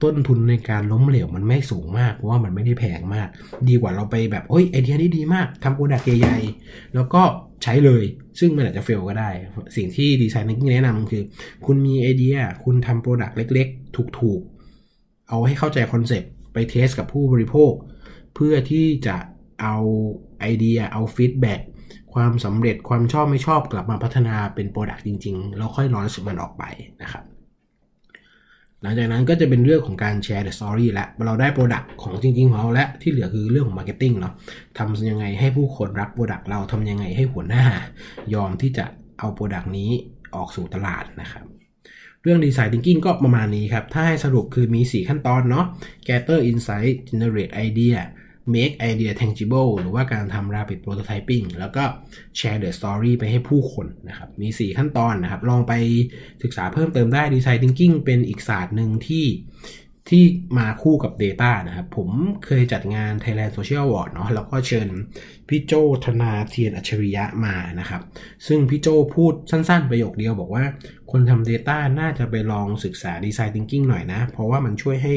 [0.03, 3.27] ต้นทุนในการล้มเหลวมันไม่สูงมาก เพราะว่ามันไม่ได้แพงมาก
[3.67, 7.21] ดีกว่าเราไปแบบโอ้ยไอเดียนี้ดีมากทำ product ใหญ่ๆแล้วก็
[7.63, 8.03] ใช้เลย
[8.39, 9.29] ซึ่งมันอาจจะ fail ก็ได้
[9.75, 11.23] สิ่งที่ design thinking แนะนำคือ
[11.65, 17.71] คุณมีไอเดีย คุณทำ product เล็ก ๆ ถูกๆ เอาให้เข้าใจคอนเซปต์ไป test กับผู้บริโภค
[18.35, 19.17] เพื่อที่จะ
[19.61, 19.75] เอา
[20.39, 21.59] ไอเดียเอา feedback
[22.13, 26.63] ความสำเร็จความชอบไม่ชอบกลับมาพัฒนาเป็น product จริง ๆ แล้วค่อย launch มันออกไป
[27.01, 27.23] นะครับ
[28.81, 34.33] หลังจากนั้นก็จะเป็นเรื่องของการแชร์ the story และเราได้ product ของจริง ๆ ของเราและที่เหลือคือเรื่องของ marketing เนาะ
[34.77, 37.65] ทำยังไงให้ผู้คนรัก product เราทำยังไงให้หัวหน้า
[38.33, 38.85] ยอมที่จะ
[39.19, 39.91] เอา product นี้
[40.35, 41.45] ออกสู่ตลาดนะครับ
[42.23, 45.65] เรื่องดีไซน์ thinking ก็ประมาณนี้ครับ ถ้าให้สรุปคือมี 4 ขั้นตอนเนาะ
[46.07, 47.97] gather insight generate idea
[48.53, 51.83] make idea tangible หรือว่าการทำ rapid prototyping แล้วก็
[52.39, 55.73] share the story ไปให้ผู้คนนะครับ มี 4 ขั้นตอนนะครับ ลองไป
[56.43, 59.25] ศึกษาเพิ่มเติมได้ design thinking เป็นอีกศาสตร์หนึ่งที่
[60.11, 60.23] ที่
[60.57, 62.09] มาคู่กับ Data นะครับ ผม
[62.45, 64.87] เคยจัดงาน Thailand Social Award เนาะแล้วก็เชิญ
[65.47, 65.73] พี่โจ
[66.05, 68.01] ธนาเทียนอัจฉริยะมานะครับ
[68.47, 70.65] ซึ่งพี่โจพูดสั้นๆ ประโยคเดียวบอกว่า
[71.11, 75.15] คนทำ Data น่าจะไปลองศึกษา Design Thinking หน่อยนะ เพราะว่ามันช่วยให้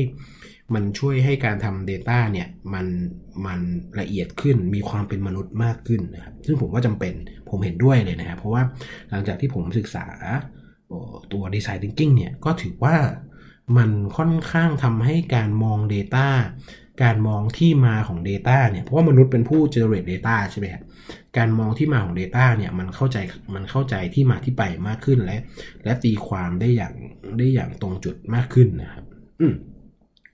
[0.75, 2.87] มันช่วยให้การทำ Data เนี่ยมัน
[3.47, 3.61] มัน
[4.01, 7.15] ละเอียดขึ้นมีความเป็นมนุษย์มากขึ้นนะครับซึ่งผมว่าจำเป็น
[7.51, 8.63] ผมเห็นด้วยเลยนะครับ เพราะว่า
[9.11, 10.07] หลังจากที่ผมศึกษา
[11.33, 12.97] ตัว Design Thinking เนี่ยก็ถือว่า
[13.77, 16.29] มันค่อนข้างทำให้การมอง Data
[17.03, 20.83] การมองที่มาของ Data เนี่ยเพราะว่ามนุษย์เป็นผู้ generate data ใช่ไหมครับ
[21.37, 23.19] การมองที่มาของ Data เนี่ยมันเข้าใจ
[23.55, 25.39] มันเข้าใจที่มาที่ไปมากขึ้นและ
[25.85, 26.95] และตีความได้อย่าง
[27.39, 29.05] ได้อย่างตรงจุดมากขึ้นนะครับ
[29.41, 29.55] อืม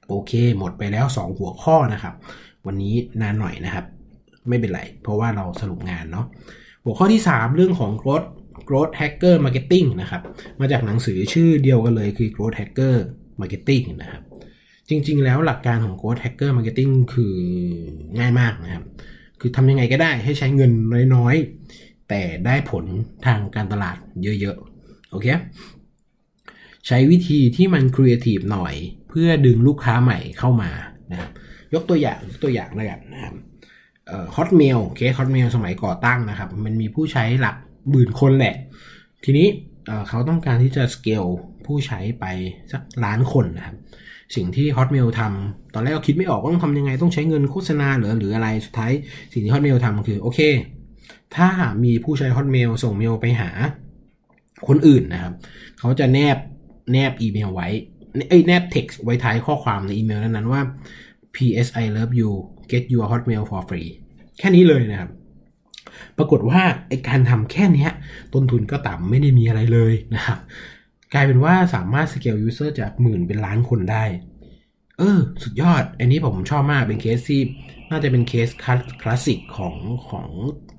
[0.08, 2.14] โอเค หมดไปแล้ว 2 หัวข้อนะครับ
[2.66, 3.84] วันนี้นานหน่อยนะครับ
[4.48, 6.26] ไม่เป็นไร เพราะว่าเราสรุปงานเนาะ
[6.84, 8.28] หัวข้อที่ 3 เรื่องของ growth
[8.68, 10.22] growth hacker marketing นะครับ
[10.60, 12.96] มาจากหนังสือชื่อเดียวกันเลยคือ growth hacker
[13.40, 14.22] marketing นะครับ
[14.88, 17.34] จริงๆ แล้วหลักการของ growth hacker marketing คือ
[18.18, 18.84] ง่ายมากนะครับ
[19.40, 20.72] คือทำยังไงก็ได้ให้ใช้เงิน
[21.14, 22.84] น้อยๆ แต่ได้ผล
[23.26, 23.96] ทางการตลาด
[24.40, 25.26] เยอะๆ โอเค
[26.86, 28.74] ใช้วิธีที่มันครีเอทีฟหน่อย
[29.14, 30.70] เพื่อดึงลูกค้าใหม่เข้ามา
[31.10, 31.30] นะครับ
[31.74, 33.34] ยกตัวอย่างยกตัวอย่างแล้วกันนะครับ
[34.36, 37.56] Hotmail เคส Hotmail สมัยก่อตั้งนะครับ มันมีผู้ใช้หลัก
[37.90, 38.54] หมื่นคนแหละ
[39.24, 39.46] ทีนี้
[40.08, 41.24] เขาต้องการที่จะสเกล
[41.66, 42.24] ผู้ใช้ไป
[42.72, 43.76] สักล้านคนนะครับ
[44.36, 48.92] สิ่งที่ Hotmail ทำตอนแรกก็คิดไม่ออกว่าต้องทำยังไงต้องใช้เงินโฆษณาหรือหรืออะไรสุดท้าย
[49.32, 50.40] สิ่งที่ Hotmail ทำคือ โอเค
[51.36, 51.48] ถ้า
[51.84, 53.50] มีผู้ใช้ Hotmail ส่งเมลไปหา
[54.68, 55.32] คนอื่นนะครับ
[55.78, 56.36] เขาจะแนบ
[56.92, 57.68] แนบอีเมลไว้
[58.28, 60.60] ไอ้แนบ text ไว้ท้ายข้อความในอีเมลนั้นๆว่า
[61.34, 62.30] PS I love you
[62.72, 63.90] get your Hotmail for free
[64.38, 65.10] แค่นี้เลยนะครับ
[66.18, 67.88] ปรากฏว่าไอการทำแค่นี้
[68.34, 70.38] ต้นทุนก็ต่ำไม่ได้มีอะไรเลยนะครับ
[71.14, 74.04] กลายเป็นว่าสามารถ scale user จากหมื่นเป็นล้านคนได้
[74.98, 77.42] เออ สุดยอด อันนี้ผมชอบมากเป็นเคสที่
[77.90, 78.48] น่าจะเป็นเคส
[79.02, 79.76] คลาสสิกของ
[80.08, 80.28] ของ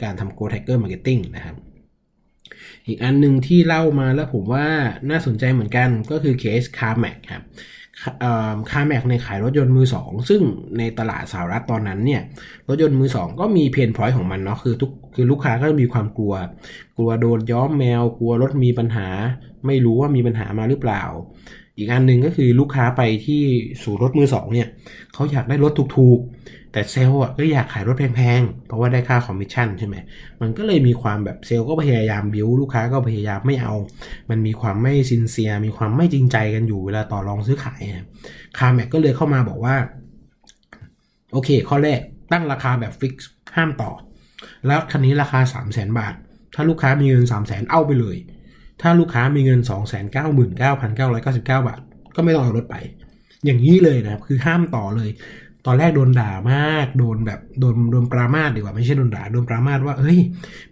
[0.03, 1.55] การทำ Growth Hacker Marketing นะครับ
[2.87, 4.67] อีกอันหนึ่งที่เล่ามาแล้วผมว่า
[5.09, 7.43] น่าสนใจเหมือนกันก็คือเคส CarMax ครับ
[8.71, 10.41] CarMax ในขายรถยนต์มือสองซึ่ง
[10.77, 12.21] ในตลาดสหรัฐตอนนั้นเนี่ย
[12.67, 16.33] รถยนต์มือสองก็มี pain point ของมันเนาะคือทุกคือลูกค้าก็มีความกลัว
[16.97, 19.07] กลัวโดนย้อมแมว กลัวรถมีปัญหา
[19.65, 21.03] ไม่รู้ว่ามีปัญหามาหรือเปล่า
[21.77, 23.41] อีกอันหนึ่งก็คือลูกค้าไปที่
[23.83, 24.67] สู่รถมือสองเนี่ย
[25.13, 29.95] เขาอยากได้รถถูกๆ แต่เซลล์อะก็อยากขายรถแพงๆ เพราะว่าได้ค่าคอมมิชชั่นใช่ไหม
[30.41, 33.73] มันก็เลยมีความแบบเซลล์ก็พยายามบิวลูกค้าก็พยายามไม่เอา
[34.29, 37.81] มันมีความไม่ sincere มีความไม่จริงใจกันอยู่เวลาต่อรองซื้อขาย
[38.57, 39.75] CarMax ก็เลยเข้ามาบอกว่า
[41.31, 41.99] โอเค ข้อแรก
[42.31, 43.91] ตั้งราคาแบบ fix ห้ามต่อ
[44.67, 46.13] แล้วคันนี้ราคา 3 0 0 0 0 0บาท
[46.55, 48.17] ถ้าลูกค้ามีเงิน 3 0 0 0 0 0เอาไปเลย
[48.81, 49.81] ถ้าลูกค้ามีเงิน 2 9 9
[50.15, 50.15] 9 9
[50.59, 51.79] 9 9 บาท
[52.15, 52.75] ก็ไม่ต้องเอารถไป
[53.45, 55.09] อย่างนี้เลยนะครับ คือห้ามต่อเลย
[55.65, 60.19] ตอนแรกโดนด่ามาก โดนแบบโดนโดนปรามาสดีกว่าไม่ใช่โดนด่าโดนปรามาสว่าเฮ้ย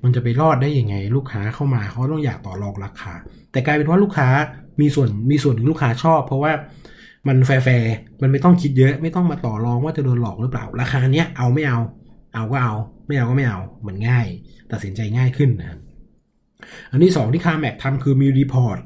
[0.04, 3.14] มันจะไปรอดได้ยังไง ลูกค้าเข้ามาเขาต้องอยากต่อรองราคา
[3.52, 4.28] แต่กลายเป็นว่าลูกค้า
[4.82, 6.52] มีส่วนมีส่วนถึงลูกค้าชอบ เพราะว่า
[7.28, 11.80] มันแฟร์มันไม่ต้องคิดเยอะ ไม่ต้องมาต่อรองว่าจะโดนหลอกหรือเปล่า ราคาเนี้ยเอาไม่เอา
[12.34, 12.74] เอาก็เอา
[13.08, 14.26] ไม่เอาก็ไม่เอาเหมือนง่าย
[14.72, 15.78] ตัดสินใจง่ายขึ้นนะ
[16.92, 18.80] อันที่สองที่ CarMax ทำคือมี report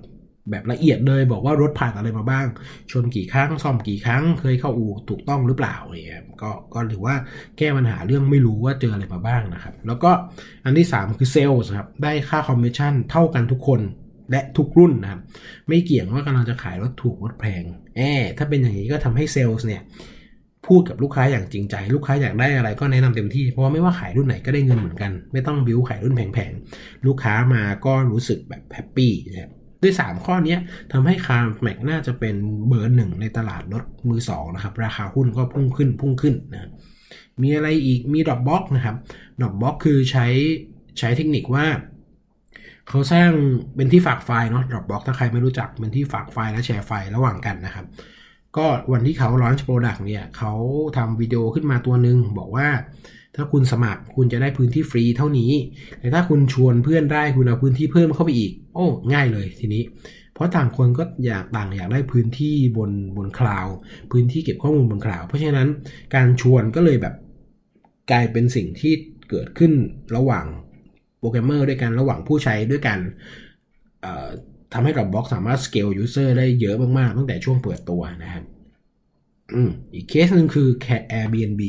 [0.51, 2.45] แบบละเอียดเลยบอกว่ารถผ่านอะไรมาบ้าง
[2.91, 7.15] ชนกี่ครั้งซ่อมกี่ครั้ง เคยเข้าอู่ถูกต้องหรือเปล่าเนี่ยก็ก็ถือว่า
[7.57, 10.11] แก้ปัญหาเรื่องไม่รู้ว่าเจออะไรมาบ้างนะครับ แล้วก็
[10.65, 13.81] อันที่ 3 คือเซลล์ครับได้ค่าคอมมิชชั่นเท่ากันทุกคน
[14.31, 15.21] และทุกรุ่นนะครับ
[15.67, 17.63] ไม่เกี่ยงว่ากำลังจะขายรถถูกรถแพง
[17.97, 19.83] แอบถ้าเป็นอย่างนี้ก็ทำให้เซลล์เนี่ย
[20.67, 29.51] พูดกับลูกค้าอย่างจริงใจ ลูกค้าอยากได้อะไรก็แนะนำเต็มที่ เพราะว่าไม่ว่าขายรุ่นไหนก็ได้เงินเหมือนกัน ไม่ต้องบิวขายรุ่นแพงๆ ลูกค้ามาก็รู้สึกแบบ happy นะครับ
[29.81, 30.57] ด้วย 3 ข้อนี้
[30.91, 32.35] ทำให้ CarMax น่าจะเป็น
[32.67, 36.69] เบอร์หนึ่งในตลาดรถมือ2นะครับ ราคาหุ้นก็พุ่งขึ้นพุ่งขึ้นนะ
[37.41, 38.95] มีอะไรอีกมี Dropbox นะครับ
[39.41, 40.27] Dropbox คือใช้
[40.99, 41.65] ใช้เทคนิคว่า
[42.89, 43.29] เขาสร้าง
[43.75, 47.85] เป็นที่ฝากไฟล์เนาะ Dropbox ถ้าใครไม่รู้จักเป็นที่ฝากไฟล์และแชร์ไฟล์ระหว่างกันนะครับ
[48.57, 50.53] ก็วันที่เขา launch product เนี่ยเขา
[50.97, 52.67] ทำวิดีโอขึ้นมาตัวหนึ่งบอกว่า
[53.37, 55.51] ถ้าคุณสมัครคุณจะได้พื้นที่ฟรีเท่านี้
[55.99, 59.83] แต่ถ้าคุณชวนเพื่อนได้คุณเอาพื้นที่เพิ่มเข้าไปอีก โอ้ ง่ายเลยทีนี้
[60.33, 63.67] เพราะต่างคนก็อยากต่างอยากได้พื้นที่บนบน cloud
[64.11, 65.67] พื้นที่เก็บข้อมูลบน cloud เพราะฉะนั้น
[66.15, 67.15] การชวนก็เลยแบบ
[68.11, 68.93] กลายเป็นสิ่งที่
[69.29, 69.71] เกิดขึ้น
[70.15, 70.45] ระหว่าง
[71.19, 72.99] โปรแกรมเมอร์ด้วยกันระหว่างผู้ใช้ด้วยกัน
[74.73, 78.43] ทำให้ Dropbox สามารถ scale user ได้เยอะมาก ๆ ตั้งแต่ช่วงเปิดตัวนะครับ
[79.53, 80.67] อืมอีกเคสหนึ่งคือ
[81.19, 81.61] Airbnb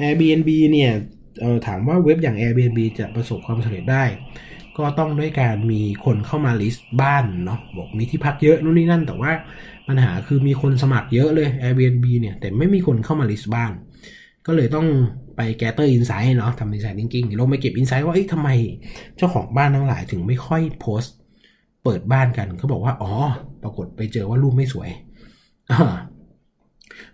[0.00, 0.90] Airbnb เนี่ย
[1.66, 4.04] ถามว่าเว็บอย่าง Airbnb จะประสบความสำเร็จได้
[4.78, 9.32] ก็ต้องด้วยการมีคนเข้ามา list บ้านเนาะบอกมีที่พักเยอะนู่นนี่นั่น แต่ว่า
[9.88, 13.72] ปัญหาคือมีคนสมัครเยอะเลย Airbnb เนี่ยแต่ไม่มีคนเข้ามาลิสต์บ้าน
[14.46, 14.86] ก็เลยต้อง
[15.36, 18.48] ไปแกเตอร์อินไซต์เนาะทำอินไซต์ thinking ลงไปเก็บอินไซต์ว่าเอ๊ะทำไม
[19.16, 21.14] เจ้าของบ้านทั้งหลายถึงไม่ค่อยโพสต์
[21.84, 23.12] เปิดบ้านกันเขาบอกว่าอ๋อ
[23.62, 24.90] ปรากฏไปเจอว่ารูปไม่สวย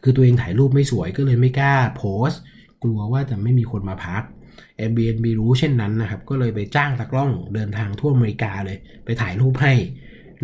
[0.02, 2.40] คือตัวเองถ่ายรูปไม่สวยก็เลยไม่กล้าโพสต์
[2.82, 4.22] กลัวว่าจะไม่มีคนมาพัก
[4.80, 9.74] Airbnb รู้เช่นนั้นนะครับ ก็เลยไปจ้างตากล้องเดินทางทั่วอเมริกาเลย ไปถ่ายรูปให้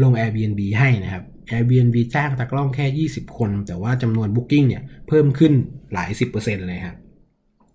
[0.03, 5.53] ลง Airbnb ให้นะครับ Airbnb จ้างตากล้องแค่ 20 คน แต่ว่าจำนวน Booking เนี่ยเพิ่มขึ้น
[5.93, 6.97] หลาย 10%เลยครับ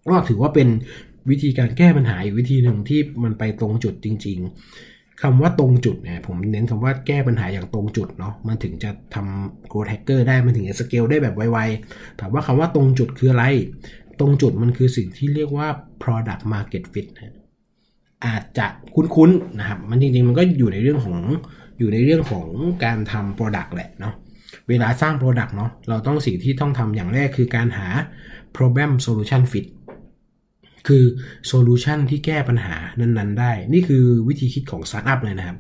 [0.10, 0.68] ก็ถือว่าเป็น
[1.30, 13.46] วิธีการแก้ปัญหาอีกวิธีหนึ่งที่มันไปตรงจุดจริง ๆคำว่าตรงจุดเนี่ยผมเน้นคำว่าแก้ปัญหาอย่างตรงจุดเนาะมันถึงจะทำ growth hacker ได้มันถึงจะสเกลได้แบบไวๆถามว่าคำว่าตรงจุดคืออะไร
[14.22, 15.68] ตรงจุดมันคือสิ่งที่เรียกว่า
[16.04, 17.36] product market fit นะ
[18.26, 21.20] อาจจะคุ้นๆนะครับ มันจริงๆ มันก็อยู่ในเรื่องของ
[21.80, 22.48] อยู่ในเรื่องของ
[22.84, 24.14] การทำ product แหละเนาะ
[24.70, 27.88] เวลาสร้าง product เนาะเราต้องสิ่งที่ต้องทำอย่างแรกคือการหา
[28.56, 29.66] problem solution fit
[30.88, 31.04] คือ
[31.48, 35.58] solution ที่แก้ปัญหานั้นๆ ได้ นี่คือวิธีคิดของสตาร์ทอัพเลยนะครับ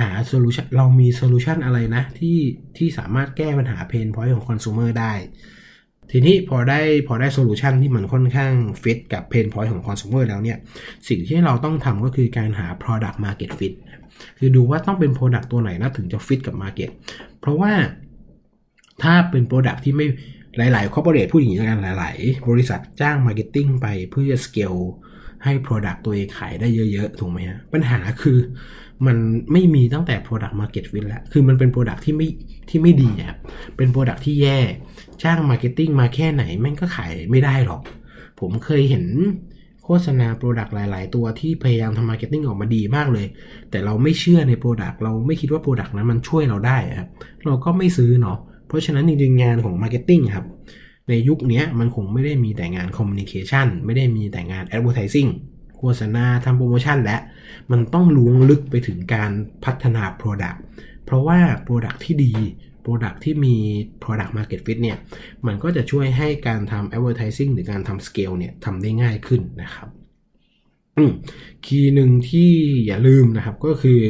[0.00, 2.38] หา solution เรามี solution อะไรนะที่
[2.76, 5.12] ที่สามารถแก้ปัญหาเพนพอยต์ของคอน sumer ได้
[6.10, 8.52] ทีนี้พอได้พอได้โซลูชันที่มันค่อนข้าง
[8.82, 10.58] ฟิตกับเพนพอยต์ของคอน sumer แล้วเนี่ย
[11.08, 13.74] สิ่งที่เราต้องทำก็คือการหา product market fit
[14.38, 16.90] คือดูว่าต้องเป็น product ตัวไหนนะถึงจะฟิตกับ market
[17.40, 17.72] เพราะว่า
[19.02, 20.06] ถ้าเป็น product ที่ไม่
[20.56, 24.80] หลายๆ corporate พูดอย่างนี้กันหลาย ๆ บริษัทจ้าง marketing ไปเพื่อจะ scale
[25.44, 28.38] ให้ product ตัวเองขายได้เยอะ ๆ ถูกไหมฮะ ปัญหาคือ
[29.06, 29.16] มัน
[29.52, 32.28] ไม่มีตั้งแต่ product market fit แล้ว คือมันเป็น product ที่ไม่
[32.68, 33.38] ที่ไม่ดีครับ
[33.76, 34.58] เป็น product ที่แย่
[35.22, 37.82] จ้าง marketing มาแค่ไหนแม่งก็ขายไม่ได้หรอก
[38.40, 39.04] ผมเคยเห็น
[39.84, 43.26] โฆษณา Product หลาย ๆ ตัวที่พยายามทำ Marketing ออกมาดีมากเลย
[43.70, 47.08] แต่เราไม่เชื่อใน Product เราไม่คิดว่า Product นั้นมันช่วยเราได้ครับ
[47.46, 48.38] เราก็ไม่ซื้อเนาะ
[48.68, 50.46] เพราะฉะนั้นจริงๆงานของ Marketing ครับ
[51.08, 55.30] ในยุคนี้มันคงไม่ได้มีแต่งาน Communication ไม่ได้มีแต่งาน Advertising
[55.78, 57.18] โฆษณาทำโปรโมชั่นและ
[57.70, 59.30] มันต้องล้วงลึกไปถึงการ
[59.64, 60.58] พัฒนา Product
[61.04, 62.32] เพราะว่า Product ที่ดี
[62.84, 63.56] Product ที่มี
[64.02, 64.98] Product Market Fit เนี่ย
[65.46, 69.88] มันก็จะช่วยให้การทำ Advertising หรือการทำ Scale เนี่ยทำได้ง่ายขึ้นนะครับ
[71.66, 72.52] คีย์หนึ่งที่
[72.86, 74.00] อย่าลืมนะครับก็คือ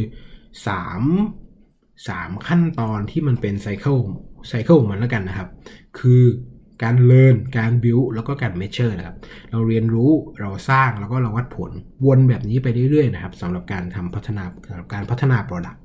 [0.68, 3.96] 3 3 ขั้นตอนที่มันเป็นไซเคิล
[4.48, 5.48] cycle ของมันแล้วกันนะครับ
[5.98, 6.22] คือ
[6.82, 9.16] การเรียนการ build แล้วก็การ measure นะครับ
[9.50, 10.10] เราเรียนรู้
[10.40, 11.70] เราสร้างแล้วก็เราวัดผล
[12.06, 15.78] วนแบบนี้ไปเรื่อยๆนะครับสำหรับการทำพัฒนาสำหรับการพัฒนา Product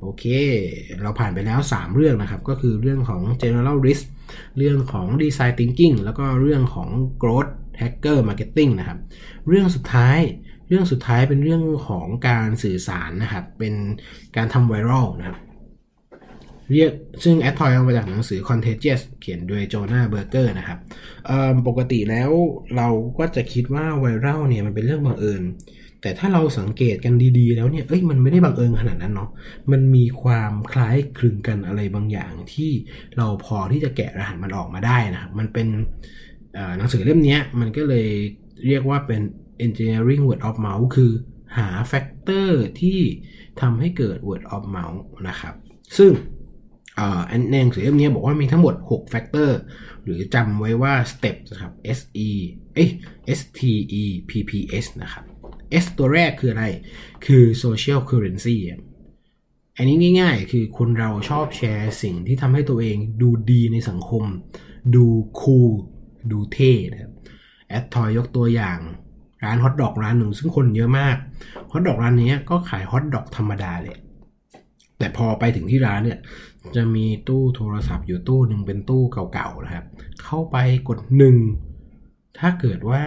[0.00, 0.24] โอเค
[1.02, 4.04] เราผ่านไปแล้ว 3 เรื่องนะครับ ก็คือเรื่องของ generalist
[4.58, 6.88] เรื่องของ design thinking แล้วก็เรื่องของ
[7.22, 8.98] growth hacker marketing นะครับ
[9.48, 10.18] เรื่องสุดท้าย
[10.68, 13.74] เรื่องสุดท้ายเป็นเรื่องของการสื่อสารนะครับ เป็น
[14.36, 15.38] การทำไวรัลนะครับ
[16.72, 16.92] เรียก
[17.24, 20.78] ซึ่งแอดทอยเอามาจากหนังสือ Contagious เขียนโดยโจนาเบอร์เกอร์นะครับ
[21.68, 22.30] ปกติแล้ว
[22.76, 22.88] เรา
[23.18, 25.42] ก็จะคิดว่าไวรัลเนี่ยมันเป็นเรื่องบังเอิญ
[26.02, 29.30] แต่ถ้าเราสังเกตกันดีๆ แล้วเนี่ยเอ้ยมันไม่ได้บังเอิญขนาดนั้นเนาะ
[29.72, 32.70] มันมีความคล้ายคลึงกันอะไรบางอย่างที่
[33.16, 35.68] เราพอที่จะแกะรหัสมันออกมาได้นะครับมันเป็น
[36.78, 38.08] หนังสือเล่มนี้มันก็เลย
[38.66, 39.20] เรียกว่าเป็น
[39.64, 41.12] engineering word of mouth คือ
[41.58, 43.00] หา factor ที่
[43.60, 45.54] ทำให้เกิด word of mouth นะครับ
[45.98, 46.12] ซึ่ง
[47.50, 49.58] ในหนังสือเล่มนี้บอกว่ามีทั้งหมด 6 factor
[50.04, 52.28] หรือจำไว้ว่า STEPPS นะครับ S E
[52.74, 52.84] เอ้
[53.38, 53.60] S T
[54.02, 54.52] E P P
[54.84, 55.24] S นะครับ
[55.82, 56.66] S ตัวแรกคืออะไร
[57.26, 58.56] คือ social currency
[59.76, 64.24] อันนี้ง่ายๆ คือคนเราชอบแชร์สิ่งที่ทำให้ตัวเองดูดีในสังคม
[64.94, 65.06] ดู
[65.40, 65.70] cool
[66.32, 67.12] ดูเท่นะครับ
[67.68, 68.78] แอดทอยยกตัวอย่าง
[69.44, 71.16] ร้านฮอทดอกร้านหนึ่งซึ่งคนเยอะมาก
[71.70, 73.96] ฮอทดอกร้านนี้ก็ขายฮอทดอกธรรมดาเลย
[74.98, 76.18] แต่พอไปถึงที่ร้านเนี่ย
[76.76, 79.02] จะมีตู้โทรศัพท์อยู่ตู้หนึ่งเป็นตู้
[79.32, 79.84] เก่าๆนะครับ
[80.24, 80.56] เข้าไป
[80.88, 81.36] กดหนึ่ง
[82.38, 83.04] ถ้าเกิดว่า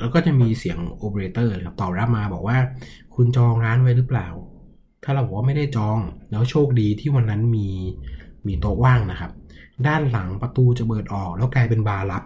[0.00, 2.58] แล้วก็จะมีเสียงโอเปอเรเตอร์ครับตอบรับมาบอกว่า
[3.14, 4.28] คุณจองร้านไว้หรือเปล่า
[5.04, 5.98] ถ้าเราบอกว่าไม่ได้จอง
[6.30, 7.68] แล้วโชคดีที่วันนั้นมี
[8.46, 9.32] มีโต๊ะว่างนะครับ
[9.86, 12.24] ด้านหลังประตูจะเปิดออก แล้วกลายเป็นบาร์ลับ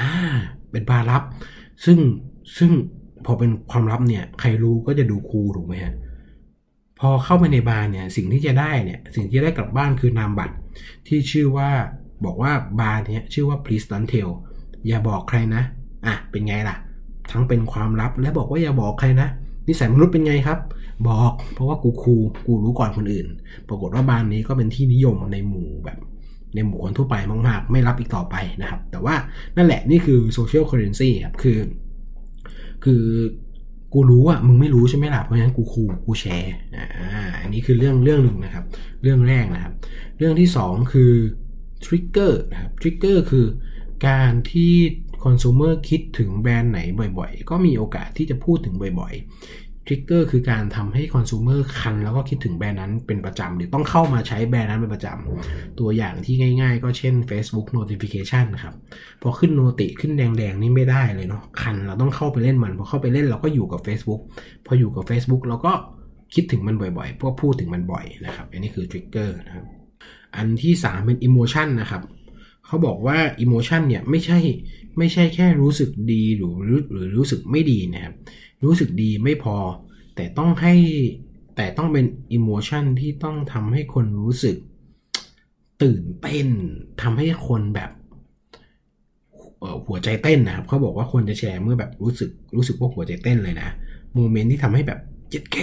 [0.00, 0.12] อ่า
[0.70, 1.22] เป็นบาร์ลับ
[1.84, 1.98] ซึ่ง
[2.58, 2.70] ซึ่ง
[3.24, 5.94] พอเป็นความลับเนี่ย ใครรู้ก็จะดูคูลถูกไหมฮะ
[7.08, 10.54] อเข้าไปในบาร์เนี่ยสิ่งที่จะได้เนี่ยสิ่งที่ได้กลับบ้านคือนามบัตร
[11.08, 11.70] ที่ชื่อว่า
[12.24, 14.30] บอกว่าบาร์เนี้ยชื่อว่า please don't tell
[14.86, 15.62] อย่าบอกใครนะ
[16.06, 16.76] อะเป็นไงล่ะ
[17.30, 19.28] ทั้งเป็นความลับและบอกว่าอย่าบอกใครนะ
[19.68, 20.58] นิสัยมนุษย์เป็นไงครับ
[21.08, 23.26] บอกเพราะว่ากู cool กูรู้ก่อนคนอื่น
[23.68, 25.98] ปรากฏว่าบาร์นี้ก็เป็นที่นิยมในหมู่แบบ
[26.54, 27.16] ในหมู่คนทั่วไป
[27.48, 29.14] มากๆ ไม่รับอีกต่อไปนะครับ แต่ว่า
[29.56, 31.58] นั่นแหละนี่คือ social currency ครับคือ
[32.84, 33.02] คือ
[33.94, 36.86] กูรู้อะมึงไม่รู้ใช่ไหมล่ะเพราะฉะนั้นกู cool กูแชร์อ่า
[37.40, 38.64] อันนี้คือเรื่องเรื่องหนึ่งนะครับ
[39.02, 39.72] เรื่องแรกนะครับ
[40.18, 41.12] เรื่องที่สองคือ
[41.84, 43.46] trigger นะครับ trigger คือ
[44.08, 44.74] การที่
[45.24, 46.80] คอน sumer คิดถึงแบรนด์ไหน
[47.18, 58.74] บ่อยๆ ก็มีโอกาสที่จะพูดถึงบ่อยๆ ทริกเกอร์คือการทำให้คอน sumer คัน แล้วก็คิดถึงแบรนด์นั้นเป็นประจำหรือต้องเข้ามาใช้แบรนด์นั้นเป็นประจำตัวอย่างที่ง่ายๆ ก็เช่น Facebook notification นะครับ
[59.22, 64.20] พอขึ้นโนติขึ้นแดงๆ นี่ไม่ได้เลยเนาะคันเราต้องเข้าไปเล่นมัน พอเข้าไปเล่นเราก็อยู่กับ Facebook
[64.66, 65.72] พออยู่กับ Facebook เราก็
[66.34, 69.64] คิดถึงมันบ่อยๆพวกพูดถึงมันบ่อยนะครับอันนี้คือทริกเกอร์นะครับ
[70.36, 72.02] อันที่ 3 เป็น emotion นะครับ
[72.66, 74.38] เขาบอกว่า emotion เนี่ยไม่ใช่
[74.98, 76.54] ไม่ใช่แค่รู้สึกดีหรือ
[76.90, 78.14] หรือรู้สึกไม่ดีนะครับ
[78.64, 79.56] รู้สึกดีไม่พอ
[80.16, 80.74] แต่ต้องให้
[81.56, 84.56] แต่ต้องเป็น emotion ที่ต้องทำให้คนรู้สึก
[85.82, 86.48] ตื่นเต้น
[87.02, 87.90] ทำให้คนแบบ
[89.86, 93.68] หัวใจเต้นนะครับเขาบอกว่าคนจะแชร์เมื่อแบบรู้สึกรู้สึกว่าหัวใจเต้นเลยนะ
[94.14, 95.00] โมเมนต์ที่ทำให้แบบ
[95.30, 95.58] เจ็ดเค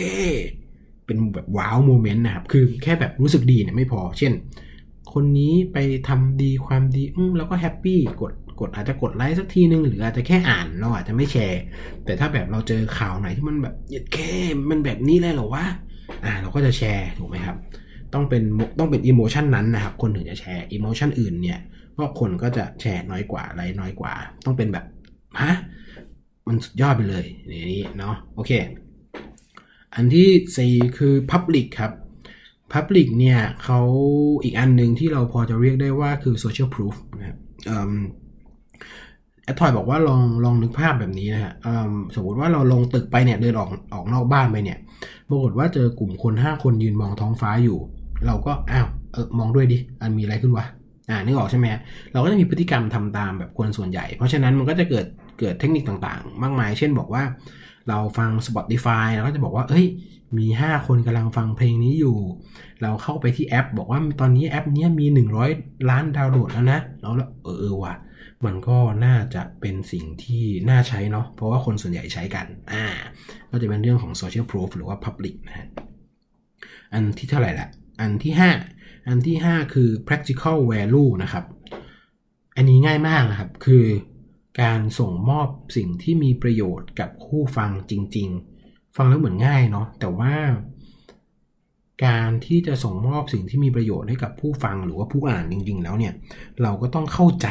[1.05, 4.33] เป็นแบบ wow moment นะครับคือแค่แบบรู้สึกดีเนี่ยไม่พอ เช่น
[5.13, 5.77] คนนี้ไป
[6.07, 11.61] ทำดีความดีอืมแล้วก็ happy กด กดอาจจะกดไลค์สักทีนึงหรืออาจจะแค่อ่านเราอาจจะไม่แชร์
[12.05, 14.31] แต่ถ้าแบบเราเจอข่าวไหนที่มันแบบเย็ดแข้
[14.69, 15.65] มันแบบนี้เลยเหรอวะ
[16.23, 17.57] อ่าเราก็จะแชร์ถูกไหมครับ
[18.13, 18.43] ต้องเป็น
[18.79, 21.59] ต้องเป็น emotion นั้นนะครับ คนถึงจะแชร์ emotion อื่นเนี่ย
[21.97, 24.13] ก็คนก็จะแชร์น้อยกว่าอะไรน้อยกว่า
[24.45, 24.85] ต้องเป็นแบบ
[25.41, 25.53] ฮะ
[26.47, 28.51] มันสุดยอดไปเลยนี่เนาะโอเค
[29.95, 31.91] อันที่สี่คือ Public ครับ
[32.73, 33.81] Public เนี่ยเขา
[34.43, 37.37] อีกอันหนึ่งที่เราพอจะเรียกได้ว่าคือ Social Proof นะครับ
[39.53, 41.53] ดทอยบอกว่าลองลองนึกภาพแบบนี้นะฮะ
[42.15, 44.77] สมมติว่าเราลงตึกไปเนี่ยเดินออกออกนอกบ้านไปเนี่ย
[45.29, 47.79] ปรากฏว่าเจอกลุ่มคน5คนยืนมองท้องฟ้าอยู่
[48.27, 50.65] เราก็อ้าวเออมองด้วยดิอันมีอะไรขึ้นวะ
[51.09, 51.65] อ่านึกออกใช่ไหม
[52.11, 55.05] เราก็จะมีพฤติกรรมทำตามแบบคนส่วนใหญ่ เพราะฉะนั้นมันก็จะเกิด
[55.39, 57.23] เกิดเทคนิคต่างๆ มากมาย เช่นบอกว่า
[57.89, 59.85] เราฟัง Spotify เราก็จะบอกว่า เอ้ย
[60.37, 62.17] มี 5 คนกำลังฟังเพลงนี้อยู่
[62.81, 65.05] เราเข้าไปที่แอป บอกว่าตอนนี้แอปนี้มี
[65.47, 67.93] 100 ล้านดาวน์โหลดแล้วนะเราแล้วเออเออว่ะ
[68.45, 72.85] มันก็น่าจะเป็นสิ่งที่น่าใช้เนาะเพราะว่าคนส่วนใหญ่ใช้กันอ่า
[73.49, 75.67] ก็จะเป็นเรื่องของ social proof หรือว่า public นะฮะ
[76.93, 77.67] อันที่เท่าไหร่ละ
[78.01, 78.33] อันที่
[78.71, 81.45] 5 อันที่ 5 คือ practical value นะครับ
[82.55, 83.85] อันนี้ง่ายมากนะครับ คือ
[84.61, 88.29] การส่งมอบสิ่งที่มีประโยชน์กับคู่ฟังจริง
[88.63, 90.33] ๆ ฟังแล้วเหมือนง่ายเนาะแต่ว่า
[92.05, 96.13] การที่จะส่งมอบสิ่งที่มีประโยชน์ให้กับผู้ฟังหรือว่าผู้อ่านจริง ๆ แล้วเนี่ย
[96.61, 97.47] เราก็ต้องเข้าใจ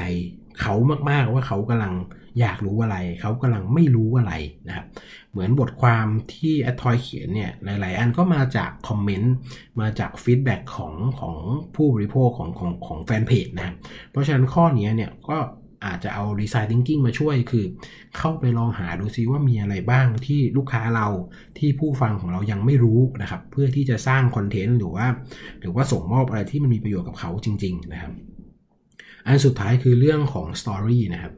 [0.61, 0.75] เขา
[1.11, 1.95] มากๆว่าเขากำลัง
[2.41, 4.33] อยากรู้อะไร เขากำลังไม่รู้อะไร
[4.69, 4.87] นะครับ
[5.31, 9.35] เหมือนบทความที่แอดทอยเขียนเนี่ยหลาย ๆ อันก็มาจากคอมเมนต์
[9.81, 11.37] มาจากฟีดแบ็กของของ
[11.75, 13.75] ผู้บริโภคของของของแฟนเพจนะ
[14.11, 15.39] เพราะฉะนั้นข้อนี้เนี่ยก็
[15.87, 17.65] อาจจะเอา Design Thinking มาช่วยคือ
[18.19, 21.09] เข้าไปลองหาดูซิว่ามีอะไรบ้างที่ลูกค้าเรา
[21.59, 25.07] ที่ผู้ฟังของเรายังไม่รู้นะครับ เพื่อที่จะสร้างคอนเทนต์หรือว่า
[25.61, 28.13] หรือว่าส่งมอบอะไรที่มันมีประโยชน์กับเขาจริง ๆ นะครับ
[29.31, 31.35] อันสุดท้ายคือเรื่องของ Story นะครับ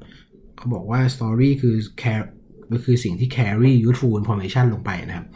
[0.57, 2.27] เขาบอกว่า Story คือ care
[2.73, 5.27] ก็คือสิ่งที่ carry useful information ลงไปนะครับ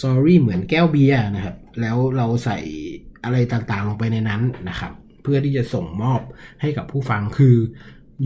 [0.00, 2.58] Story เหมือนแก้วเบียร์นะครับ แล้วเราใส่
[3.24, 4.92] อะไรต่างๆลงไปในนั้นนะครับ
[5.22, 6.20] เพื่อที่จะส่งมอบ
[6.60, 7.56] ให้กับผู้ฟังคือ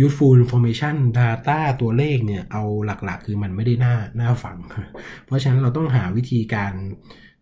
[0.04, 4.56] useful information data ตัวเลขเนี่ย เอาหลักๆ คือมันไม่ได้น่าน่าฟัง
[5.26, 6.72] เพราะฉะนั้นเราต้องหาวิธีการ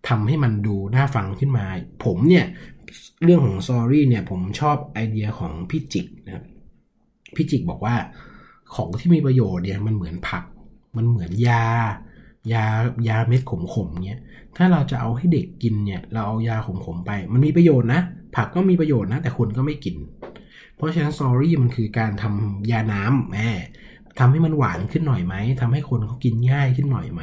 [0.09, 1.67] ทำให้มันดูน่าฟังขึ้นมา
[2.05, 2.47] ผมเนี่ย
[3.25, 6.45] เรื่องของ story เนี่ยผมชอบไอเดียของพี่จิกนะครับ
[7.37, 7.95] พี่จิกบอกว่า
[8.75, 10.45] ของที่มีประโยชน์เนี่ยมันเหมือนผัก
[10.97, 11.65] มันเหมือนยา
[12.53, 12.65] ยา
[13.09, 14.21] ยาเม็ดขมๆเนี้ย
[14.57, 18.01] ถ้าเราจะเอาให้เด็กกินเนี่ย เราเอายาขมๆไป มันมีประโยชน์นะ
[18.37, 19.97] ผักก็มีประโยชน์นะ แต่คนก็ไม่กิน
[20.77, 23.49] เพราะฉะนั้น story มันคือการทำยาน้ำแม่
[24.19, 27.23] ทำให้มันหวานขึ้นหน่อยไหมทำให้คนเขากินง่ายขึ้นหน่อยไหม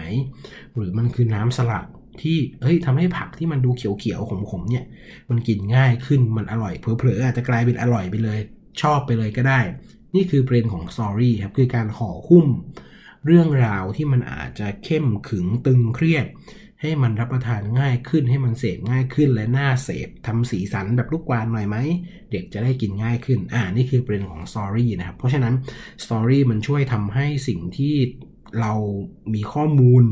[0.75, 1.85] หรือมันคือน้ำสลัด
[2.21, 4.85] ที่เฮ้ยทำให้ผักที่มันดูเขียวๆขมๆเนี่ย
[5.29, 8.39] มันกินง่ายขึ้นมันอร่อยเผลอๆอาจจะกลายเป็นอร่อยไปเลย
[8.81, 9.59] ชอบไปเลยก็ได้
[10.15, 12.47] นี่คือประเด็นของ story ครับคือการห่อหุ้ม
[13.25, 16.25] เรื่องราวที่มันอาจจะเข้มขึงตึงเครียด
[16.81, 21.77] ให้มันรับประทานง่ายขึ้นให้มันเสพง่ายขึ้นและน่าเสพทำสีสันแบบลูกกวาดหน่อยไหม
[22.31, 25.53] เด็กจะได้กินง่ายขึ้น อ่านี่คือประเด็นของ story นะครับเพราะฉะนั้น
[26.03, 27.95] story มันช่วยทำให้สิ่งที่
[28.59, 28.73] เรา
[29.33, 30.03] มีข้อมูล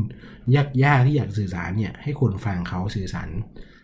[0.84, 3.28] ยากๆที่อยากสื่อสารเนี่ยให้คนฟังเขาสื่อสาร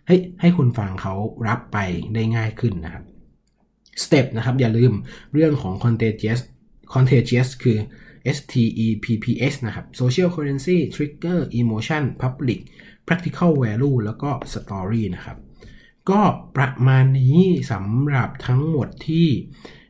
[0.07, 1.15] ให้ให้คนฟังเขา
[1.49, 1.79] รับไป
[2.15, 3.05] ได้ง่ายขึ้นนะครับ
[4.03, 4.93] สเต็ปนะครับอย่าลืม
[5.33, 6.41] เรื่องของ contagious
[6.95, 7.79] contagious คือ
[8.37, 8.55] S T
[8.85, 12.61] E P P S นะครับ social currency trigger emotion public
[13.07, 15.39] practical value แล้วก็ story นะครับ
[16.11, 16.21] ก็
[16.57, 17.41] ประมาณนี้
[17.73, 19.29] สำหรับทั้งหมดที่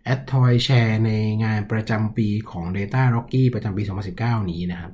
[0.07, 1.11] แอดทอยแชร์ใน
[1.44, 3.82] งานประจำปีของ Data Rocky ประจำปี
[4.16, 4.92] 2019 นี้นะครับ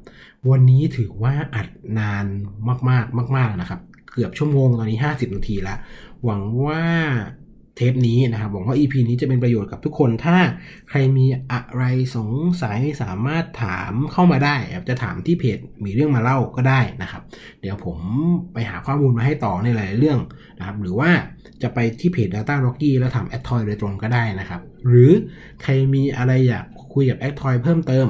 [0.50, 2.26] วันนี้ถือว่าอัดนาน
[2.90, 3.80] มากๆมาก ๆนะครับ
[4.12, 5.76] เกือบชั่วโมงตอนนี้ 50 นาทีละ
[6.24, 6.84] หวังว่า
[7.76, 10.38] เทปนี้นะครับหวังว่า EP นี้จะเป็นประโยชน์กับทุกคน ถ้า
[10.90, 11.84] ใครมีอะไร
[12.16, 12.30] สง
[12.62, 14.56] สัยสามารถถามเข้ามาได้
[14.88, 17.22] จะถามที่เพจมีเรื่องมาเล่าก็ได้นะครับ
[17.60, 17.98] เดี๋ยวผม
[18.52, 20.18] ไปหาข้อมูลมาให้ต่อในหลายเรื่อง
[20.58, 21.10] นะครับ หรือว่า
[21.62, 25.10] จะไปที่เพจ Data Rocky แล้วถาม a d t o y โดยตรงก็ได้นะครับ หรือ
[25.62, 28.06] ใครมีอะไรอยากคุยกับ a d t o y เพิ่มเติม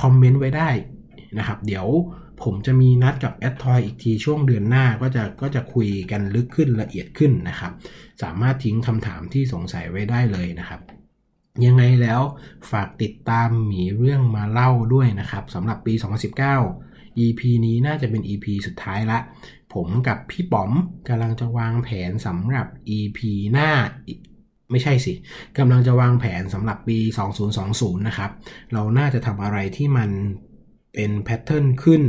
[0.00, 0.70] คอมเมนต์ไว้ได้
[1.38, 1.86] นะครับ เดี๋ยว
[2.42, 7.72] ผมจะมีนัดกับ a d t o y อีกทีช่วงเดือนหน้าก็จะก็จะคุยกันลึกขึ้นละเอียดขึ้นนะครับ
[8.22, 10.80] สามารถทิ้งคำถามที่สงสัยไว้ได้เลยนะครับ
[11.66, 12.20] ยังไงแล้ว
[12.70, 15.94] ฝากติดตามหมีเรื่องมาเล่าด้วยนะครับสำหรับปี
[16.58, 19.18] 2019 EP นี้น่าจะเป็น EP สุดท้ายละ
[19.74, 20.70] ผมกับพี่ป๋อม
[21.08, 22.66] กำลังจะวางแผนสำหรับ
[22.98, 23.18] EP
[23.52, 23.70] หน้า
[24.70, 25.12] ไม่ใช่สิ
[25.58, 26.98] กำลังจะวางแผนสำหรับปี
[27.52, 28.30] 2020 นะครับ
[28.72, 30.10] เราน่าจะทำอะไรที่มัน
[30.94, 32.02] เป็น pattern ขึ้น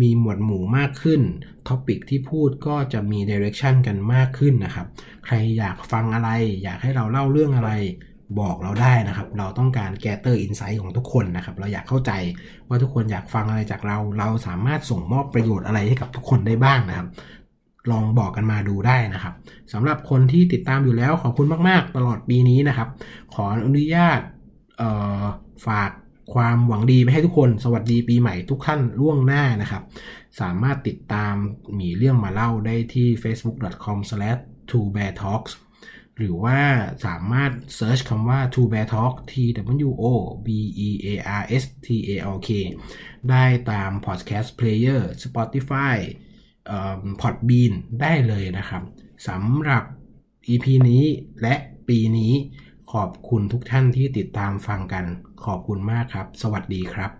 [0.00, 1.20] มีหมวดหมู่มากขึ้น
[1.68, 4.86] topic ที่พูดก็จะมีเดเร c ชันกันมากขึ้นนะครับ
[5.26, 6.30] ใครอยากฟังอะไร
[6.62, 7.72] อยากให้เราเล่าเรื่องอะไร
[8.40, 12.12] บอกเราได้นะครับ เราต้องการ gather insight ของทุกคนนะครับ เราอยากเข้าใจ
[12.68, 17.08] ว่าทุกคนอยากฟังอะไรจากเรา เราสามารถส่งมอบประโยชน์อะไรให้กับทุกคนได้บ้างนะครับ
[17.90, 19.34] ลองบอกกันมาดูได้นะครับ
[19.72, 22.88] สำหรับคนที่ติดตามอยู่แล้วขอบคุณมาก ๆ ตลอดปีนี้นะครับ
[23.34, 24.20] ขออนุญาต
[25.66, 25.90] ฝาก
[26.34, 29.82] ความหวังดีไปให้ทุกคน สวัสดีปีใหม่ทุกท่านล่วงหน้านะครับ
[30.40, 31.34] สามารถติดตาม
[31.80, 35.52] มีเรื่องมาเล่าได้ที่ facebook.com/twobeartalks
[36.16, 36.60] หรือว่า
[37.06, 39.32] สามารถเซิร์ชคำว่า Two Bear Talk T
[39.88, 40.04] W O
[40.46, 40.48] B
[40.86, 41.08] E A
[41.40, 42.48] R S T A L K
[43.30, 45.96] ได้ตาม podcast player Spotify
[47.20, 48.82] พอดบีนได้เลยนะครับ
[49.28, 49.84] สำหรับ
[50.48, 51.04] EP นี้
[51.42, 51.54] และ
[51.88, 52.32] ปีนี้
[52.92, 55.04] ขอบคุณทุกท่านที่ติดตามฟังกัน
[55.44, 57.10] ขอบคุณมากครับ สวัสดีครับ